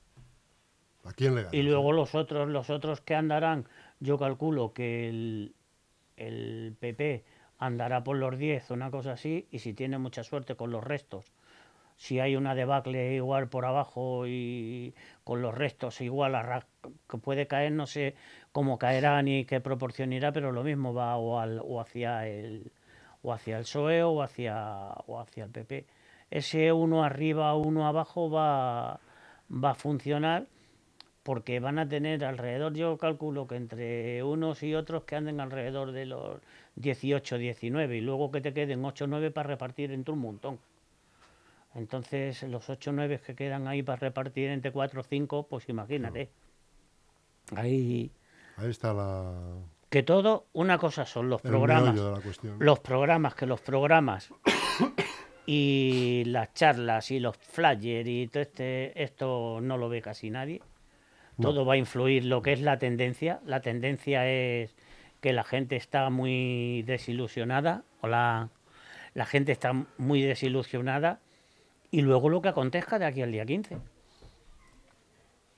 ¿A 1.04 1.12
quién 1.12 1.34
le 1.34 1.42
gana? 1.42 1.56
Y 1.56 1.62
luego 1.62 1.92
los 1.92 2.14
otros, 2.14 2.48
los 2.48 2.70
otros 2.70 3.00
que 3.00 3.14
andarán, 3.14 3.66
yo 4.00 4.18
calculo 4.18 4.72
que 4.72 5.08
el, 5.08 5.54
el 6.16 6.76
PP 6.78 7.24
andará 7.58 8.02
por 8.04 8.16
los 8.16 8.36
10, 8.36 8.70
una 8.70 8.90
cosa 8.90 9.12
así, 9.12 9.46
y 9.50 9.58
si 9.60 9.74
tiene 9.74 9.98
mucha 9.98 10.24
suerte 10.24 10.56
con 10.56 10.70
los 10.70 10.82
restos, 10.82 11.32
si 11.96 12.20
hay 12.20 12.36
una 12.36 12.54
debacle 12.54 13.14
igual 13.14 13.48
por 13.48 13.64
abajo 13.64 14.26
y 14.26 14.94
con 15.22 15.42
los 15.42 15.54
restos 15.54 16.00
igual 16.00 16.34
a 16.34 16.66
que 17.08 17.18
puede 17.18 17.46
caer, 17.46 17.72
no 17.72 17.86
sé 17.86 18.14
cómo 18.52 18.78
caerá 18.78 19.22
ni 19.22 19.44
qué 19.44 19.60
proporción 19.60 20.12
irá, 20.12 20.32
pero 20.32 20.52
lo 20.52 20.64
mismo 20.64 20.92
va 20.92 21.16
o, 21.16 21.38
al, 21.38 21.60
o 21.62 21.80
hacia 21.80 22.26
el 22.26 22.72
o 23.22 23.32
hacia 23.32 23.56
el 23.56 23.62
PSOE 23.62 24.02
o 24.02 24.22
hacia 24.22 24.88
o 25.06 25.18
hacia 25.18 25.44
el 25.44 25.50
PP. 25.50 25.86
Ese 26.30 26.72
uno 26.72 27.04
arriba, 27.04 27.54
uno 27.54 27.86
abajo 27.86 28.28
va, 28.30 29.00
va 29.50 29.70
a 29.70 29.74
funcionar 29.74 30.46
porque 31.24 31.58
van 31.58 31.78
a 31.78 31.88
tener 31.88 32.22
alrededor, 32.22 32.74
yo 32.74 32.98
calculo 32.98 33.46
que 33.46 33.56
entre 33.56 34.22
unos 34.22 34.62
y 34.62 34.74
otros 34.74 35.04
que 35.04 35.16
anden 35.16 35.40
alrededor 35.40 35.92
de 35.92 36.04
los 36.04 36.38
18, 36.76 37.38
19 37.38 37.96
y 37.96 38.00
luego 38.02 38.30
que 38.30 38.42
te 38.42 38.52
queden 38.52 38.84
8 38.84 39.04
o 39.04 39.08
9 39.08 39.30
para 39.30 39.48
repartir 39.48 39.90
entre 39.90 40.12
un 40.12 40.20
montón. 40.20 40.58
Entonces, 41.74 42.42
los 42.42 42.68
8 42.68 42.90
o 42.90 42.92
9 42.92 43.20
que 43.26 43.34
quedan 43.34 43.66
ahí 43.66 43.82
para 43.82 44.00
repartir 44.00 44.50
entre 44.50 44.70
4 44.70 45.00
o 45.00 45.02
5, 45.02 45.46
pues 45.48 45.66
imagínate. 45.70 46.28
No. 47.50 47.60
Ahí. 47.60 48.12
Ahí 48.58 48.70
está 48.70 48.92
la. 48.92 49.32
Que 49.88 50.02
todo, 50.02 50.46
una 50.52 50.76
cosa 50.76 51.06
son 51.06 51.30
los 51.30 51.42
El 51.42 51.50
programas. 51.50 51.96
Los 52.58 52.80
programas, 52.80 53.34
que 53.34 53.46
los 53.46 53.62
programas 53.62 54.30
y 55.46 56.24
las 56.26 56.52
charlas 56.52 57.10
y 57.10 57.18
los 57.18 57.36
flyers 57.38 58.08
y 58.08 58.28
todo 58.28 58.42
este, 58.42 59.02
esto 59.02 59.60
no 59.62 59.78
lo 59.78 59.88
ve 59.88 60.02
casi 60.02 60.28
nadie. 60.28 60.60
No. 61.36 61.50
Todo 61.50 61.64
va 61.64 61.74
a 61.74 61.76
influir 61.76 62.24
lo 62.24 62.42
que 62.42 62.52
es 62.52 62.60
la 62.60 62.78
tendencia. 62.78 63.40
La 63.44 63.60
tendencia 63.60 64.28
es 64.28 64.74
que 65.20 65.32
la 65.32 65.44
gente 65.44 65.76
está 65.76 66.10
muy 66.10 66.82
desilusionada, 66.82 67.82
o 68.00 68.06
la, 68.06 68.50
la 69.14 69.24
gente 69.24 69.52
está 69.52 69.72
muy 69.96 70.22
desilusionada 70.22 71.20
y 71.90 72.02
luego 72.02 72.28
lo 72.28 72.42
que 72.42 72.48
acontezca 72.48 72.98
de 72.98 73.06
aquí 73.06 73.22
al 73.22 73.32
día 73.32 73.46
15. 73.46 73.78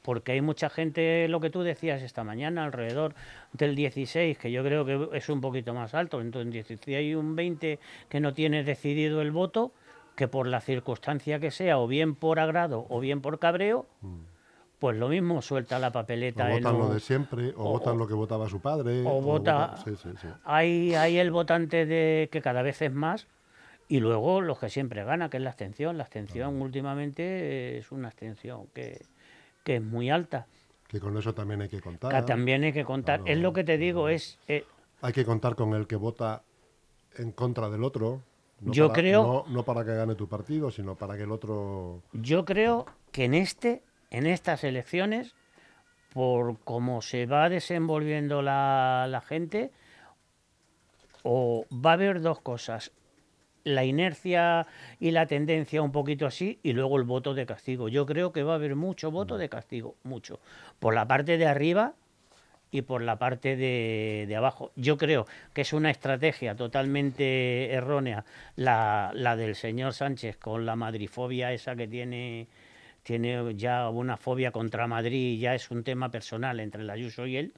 Porque 0.02 0.32
hay 0.32 0.40
mucha 0.40 0.68
gente, 0.68 1.26
lo 1.28 1.40
que 1.40 1.50
tú 1.50 1.62
decías 1.62 2.02
esta 2.02 2.22
mañana, 2.22 2.64
alrededor 2.64 3.14
del 3.52 3.74
16, 3.74 4.38
que 4.38 4.52
yo 4.52 4.62
creo 4.62 4.84
que 4.84 5.16
es 5.16 5.28
un 5.28 5.40
poquito 5.40 5.74
más 5.74 5.94
alto. 5.94 6.20
Entonces, 6.20 6.52
16 6.52 6.96
hay 6.96 7.14
un 7.14 7.34
20 7.34 7.80
que 8.08 8.20
no 8.20 8.34
tiene 8.34 8.62
decidido 8.62 9.20
el 9.20 9.32
voto, 9.32 9.72
que 10.14 10.28
por 10.28 10.46
la 10.46 10.60
circunstancia 10.60 11.40
que 11.40 11.50
sea, 11.50 11.78
o 11.78 11.88
bien 11.88 12.14
por 12.14 12.38
agrado 12.38 12.86
o 12.88 13.00
bien 13.00 13.20
por 13.20 13.38
cabreo, 13.38 13.86
mm. 14.02 14.35
Pues 14.78 14.96
lo 14.96 15.08
mismo 15.08 15.42
suelta 15.42 15.78
la 15.78 15.92
papeleta. 15.92 16.48
O 16.48 16.50
votan 16.50 16.78
lo 16.78 16.88
de 16.88 17.00
siempre, 17.00 17.54
o, 17.56 17.64
o, 17.64 17.70
votan 17.72 17.98
lo 17.98 18.06
que 18.06 18.14
votaba 18.14 18.48
su 18.48 18.60
padre. 18.60 19.02
O, 19.02 19.18
o 19.18 19.20
vota. 19.20 19.68
vota... 19.68 19.76
Sí, 19.84 19.96
sí, 19.96 20.10
sí. 20.20 20.28
Hay, 20.44 20.94
hay 20.94 21.18
el 21.18 21.30
votante 21.30 21.86
de 21.86 22.28
que 22.30 22.42
cada 22.42 22.62
vez 22.62 22.82
es 22.82 22.92
más, 22.92 23.26
y 23.88 24.00
luego 24.00 24.40
los 24.40 24.58
que 24.58 24.68
siempre 24.68 25.04
gana, 25.04 25.30
que 25.30 25.36
es 25.36 25.42
la 25.42 25.50
abstención. 25.50 25.96
La 25.96 26.04
abstención 26.04 26.60
últimamente 26.60 27.78
es 27.78 27.92
una 27.92 28.08
abstención 28.08 28.66
que, 28.74 29.04
que, 29.62 29.76
es 29.76 29.82
muy 29.82 30.10
alta. 30.10 30.46
Que 30.88 31.00
con 31.00 31.16
eso 31.16 31.34
también 31.34 31.62
hay 31.62 31.68
que 31.68 31.80
contar. 31.80 32.12
Que 32.12 32.26
también 32.26 32.64
hay 32.64 32.72
que 32.72 32.84
contar. 32.84 33.20
Claro, 33.20 33.32
es 33.32 33.38
lo 33.38 33.52
que 33.52 33.64
te 33.64 33.78
digo, 33.78 34.02
claro. 34.02 34.16
es... 34.16 34.38
Eh, 34.48 34.64
hay 35.02 35.12
que 35.12 35.24
contar 35.24 35.54
con 35.54 35.74
el 35.74 35.86
que 35.86 35.96
vota 35.96 36.42
en 37.16 37.32
contra 37.32 37.70
del 37.70 37.84
otro. 37.84 38.22
No 38.60 38.72
yo 38.72 38.88
para, 38.88 39.00
creo... 39.00 39.22
No, 39.22 39.54
no, 39.54 39.62
para 39.64 39.84
que 39.84 39.94
gane 39.94 40.14
tu 40.14 40.28
partido, 40.28 40.70
sino 40.70 40.96
para 40.96 41.16
que 41.16 41.22
el 41.22 41.30
otro... 41.30 42.02
Yo 42.12 42.44
creo 42.44 42.86
que 43.12 43.24
en, 43.24 43.34
este, 43.34 43.82
en 44.16 44.26
estas 44.26 44.64
elecciones, 44.64 45.34
por 46.14 46.58
cómo 46.60 47.02
se 47.02 47.26
va 47.26 47.50
desenvolviendo 47.50 48.40
la, 48.40 49.06
la 49.10 49.20
gente, 49.20 49.70
o 51.22 51.66
va 51.70 51.90
a 51.90 51.94
haber 51.94 52.22
dos 52.22 52.40
cosas 52.40 52.92
la 53.64 53.84
inercia 53.84 54.66
y 55.00 55.10
la 55.10 55.26
tendencia 55.26 55.82
un 55.82 55.92
poquito 55.92 56.24
así 56.24 56.60
y 56.62 56.72
luego 56.72 56.96
el 56.96 57.04
voto 57.04 57.34
de 57.34 57.44
castigo. 57.44 57.88
Yo 57.88 58.06
creo 58.06 58.32
que 58.32 58.42
va 58.42 58.52
a 58.52 58.56
haber 58.56 58.74
mucho 58.74 59.10
voto 59.10 59.36
de 59.36 59.50
castigo, 59.50 59.96
mucho. 60.02 60.40
Por 60.78 60.94
la 60.94 61.06
parte 61.06 61.36
de 61.36 61.46
arriba 61.46 61.92
y 62.70 62.82
por 62.82 63.02
la 63.02 63.18
parte 63.18 63.56
de, 63.56 64.24
de 64.26 64.36
abajo. 64.36 64.72
Yo 64.76 64.96
creo 64.96 65.26
que 65.52 65.60
es 65.60 65.72
una 65.74 65.90
estrategia 65.90 66.54
totalmente 66.54 67.70
errónea 67.72 68.24
la, 68.54 69.10
la 69.14 69.36
del 69.36 69.56
señor 69.56 69.92
Sánchez 69.92 70.38
con 70.38 70.64
la 70.64 70.76
madrifobia 70.76 71.52
esa 71.52 71.76
que 71.76 71.86
tiene 71.86 72.46
tiene 73.06 73.54
ya 73.54 73.88
una 73.88 74.16
fobia 74.16 74.50
contra 74.50 74.88
Madrid, 74.88 75.38
ya 75.38 75.54
es 75.54 75.70
un 75.70 75.84
tema 75.84 76.10
personal 76.10 76.58
entre 76.58 76.82
el 76.82 76.90
Ayuso 76.90 77.24
y 77.28 77.36
él, 77.36 77.54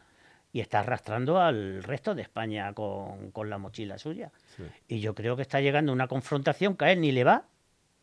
y 0.52 0.60
está 0.60 0.80
arrastrando 0.80 1.40
al 1.40 1.82
resto 1.82 2.14
de 2.14 2.20
España 2.20 2.74
con, 2.74 3.30
con 3.30 3.48
la 3.48 3.56
mochila 3.56 3.96
suya. 3.96 4.30
Sí. 4.56 4.64
Y 4.88 5.00
yo 5.00 5.14
creo 5.14 5.36
que 5.36 5.42
está 5.42 5.62
llegando 5.62 5.90
una 5.90 6.06
confrontación 6.06 6.76
que 6.76 6.84
a 6.84 6.92
él 6.92 7.00
ni 7.00 7.12
le 7.12 7.24
va 7.24 7.46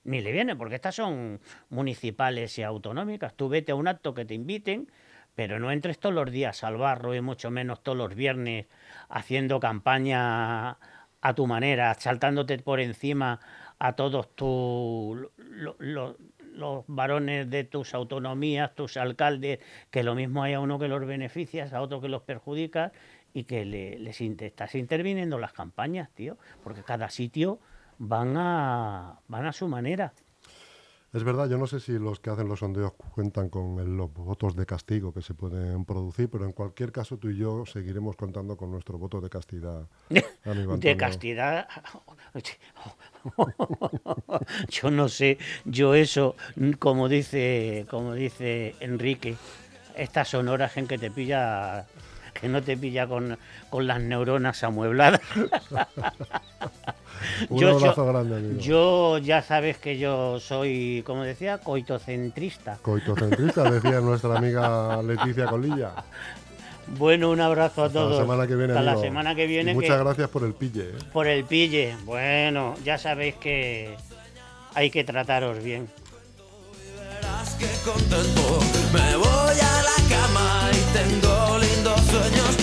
ni 0.05 0.21
le 0.21 0.31
viene, 0.31 0.55
porque 0.55 0.75
estas 0.75 0.95
son 0.95 1.39
municipales 1.69 2.57
y 2.57 2.63
autonómicas. 2.63 3.35
Tú 3.35 3.47
vete 3.47 3.73
a 3.73 3.75
un 3.75 3.87
acto 3.87 4.15
que 4.15 4.25
te 4.25 4.33
inviten, 4.33 4.89
pero 5.35 5.59
no 5.59 5.71
entres 5.71 5.99
todos 5.99 6.15
los 6.15 6.31
días 6.31 6.63
al 6.63 6.77
barro 6.77 7.13
y 7.13 7.21
mucho 7.21 7.51
menos 7.51 7.83
todos 7.83 7.97
los 7.97 8.15
viernes 8.15 8.65
haciendo 9.07 9.59
campaña 9.59 10.77
a 11.21 11.33
tu 11.35 11.45
manera, 11.45 11.93
saltándote 11.93 12.57
por 12.59 12.79
encima 12.79 13.39
a 13.77 13.93
todos 13.93 14.35
tus 14.35 15.27
lo, 15.37 15.75
lo, 15.79 16.17
los 16.55 16.83
varones 16.87 17.49
de 17.49 17.63
tus 17.63 17.93
autonomías, 17.93 18.73
tus 18.75 18.97
alcaldes, 18.97 19.59
que 19.91 20.03
lo 20.03 20.15
mismo 20.15 20.43
hay 20.43 20.53
a 20.53 20.59
uno 20.59 20.79
que 20.79 20.87
los 20.87 21.05
beneficias, 21.05 21.73
a 21.73 21.81
otro 21.81 22.01
que 22.01 22.09
los 22.09 22.23
perjudicas 22.23 22.91
y 23.33 23.43
que 23.43 23.65
le, 23.65 23.99
les 23.99 24.21
estás 24.21 24.75
interviniendo 24.75 25.37
las 25.37 25.53
campañas, 25.53 26.09
tío, 26.11 26.37
porque 26.63 26.83
cada 26.83 27.09
sitio 27.09 27.59
van 27.97 28.37
a, 28.37 29.19
van 29.27 29.45
a 29.45 29.51
su 29.51 29.67
manera. 29.67 30.13
Es 31.15 31.23
verdad, 31.23 31.49
yo 31.49 31.57
no 31.57 31.65
sé 31.65 31.79
si 31.79 31.93
los 31.93 32.19
que 32.19 32.29
hacen 32.29 32.49
los 32.49 32.59
sondeos 32.59 32.91
cuentan 33.13 33.47
con 33.47 33.79
el- 33.79 33.95
los 33.95 34.13
votos 34.13 34.53
de 34.53 34.65
castigo 34.65 35.13
que 35.13 35.21
se 35.21 35.33
pueden 35.33 35.85
producir, 35.85 36.29
pero 36.29 36.43
en 36.43 36.51
cualquier 36.51 36.91
caso 36.91 37.17
tú 37.17 37.29
y 37.29 37.37
yo 37.37 37.65
seguiremos 37.65 38.17
contando 38.17 38.57
con 38.57 38.69
nuestro 38.69 38.97
voto 38.97 39.21
de 39.21 39.29
castidad. 39.29 39.87
amigo 40.43 40.75
De 40.75 40.97
castidad. 40.97 41.67
Yo 44.69 44.91
no 44.91 45.07
sé, 45.09 45.37
yo 45.63 45.95
eso, 45.95 46.35
como 46.79 47.07
dice, 47.09 47.85
como 47.89 48.13
dice 48.13 48.75
Enrique, 48.81 49.35
estas 49.95 50.27
son 50.27 50.47
horas 50.49 50.75
en 50.77 50.85
que 50.87 50.97
te 50.97 51.09
pilla, 51.09 51.87
que 52.39 52.47
no 52.47 52.61
te 52.61 52.77
pilla 52.77 53.07
con, 53.07 53.37
con 53.69 53.87
las 53.87 53.99
neuronas 54.01 54.63
amuebladas. 54.63 55.21
Un 57.49 57.59
Yo- 57.59 57.69
abrazo 57.77 57.95
yo- 57.95 58.05
grande, 58.05 58.35
amigo. 58.37 58.59
Yo 58.59 59.17
ya 59.19 59.41
sabes 59.41 59.77
que 59.77 59.97
yo 59.97 60.39
soy, 60.39 61.01
como 61.05 61.23
decía, 61.23 61.57
coitocentrista. 61.59 62.77
Coitocentrista, 62.81 63.69
decía 63.71 63.99
nuestra 64.01 64.37
amiga 64.37 65.01
Leticia 65.01 65.45
Colilla. 65.47 65.91
Bueno, 66.99 67.31
un 67.31 67.41
abrazo 67.41 67.81
a 67.81 67.85
Hasta 67.87 67.97
todos. 67.99 68.11
la 68.11 68.21
semana 68.21 68.45
que 68.45 68.55
viene. 68.55 68.73
Hasta 68.73 68.83
la 68.83 68.95
semana 69.01 69.33
que 69.33 69.47
viene. 69.47 69.71
Y 69.71 69.73
que- 69.73 69.81
muchas 69.81 69.99
gracias 69.99 70.29
por 70.29 70.43
el 70.43 70.53
pille. 70.53 70.89
¿eh? 70.91 70.97
por 71.11 71.25
el 71.25 71.43
pille. 71.43 71.97
Bueno, 72.03 72.75
ya 72.85 72.99
sabéis 72.99 73.33
que 73.37 73.95
hay 74.75 74.91
que 74.91 75.03
trataros 75.03 75.63
bien. 75.63 75.87
Verás 77.11 77.55
que 77.55 77.65
contento 77.83 78.59
me 78.93 79.15
voy 79.15 79.59
a 79.63 79.81
la 79.81 80.15
cama 80.15 80.69
y 80.71 80.77
tengo 80.95 81.57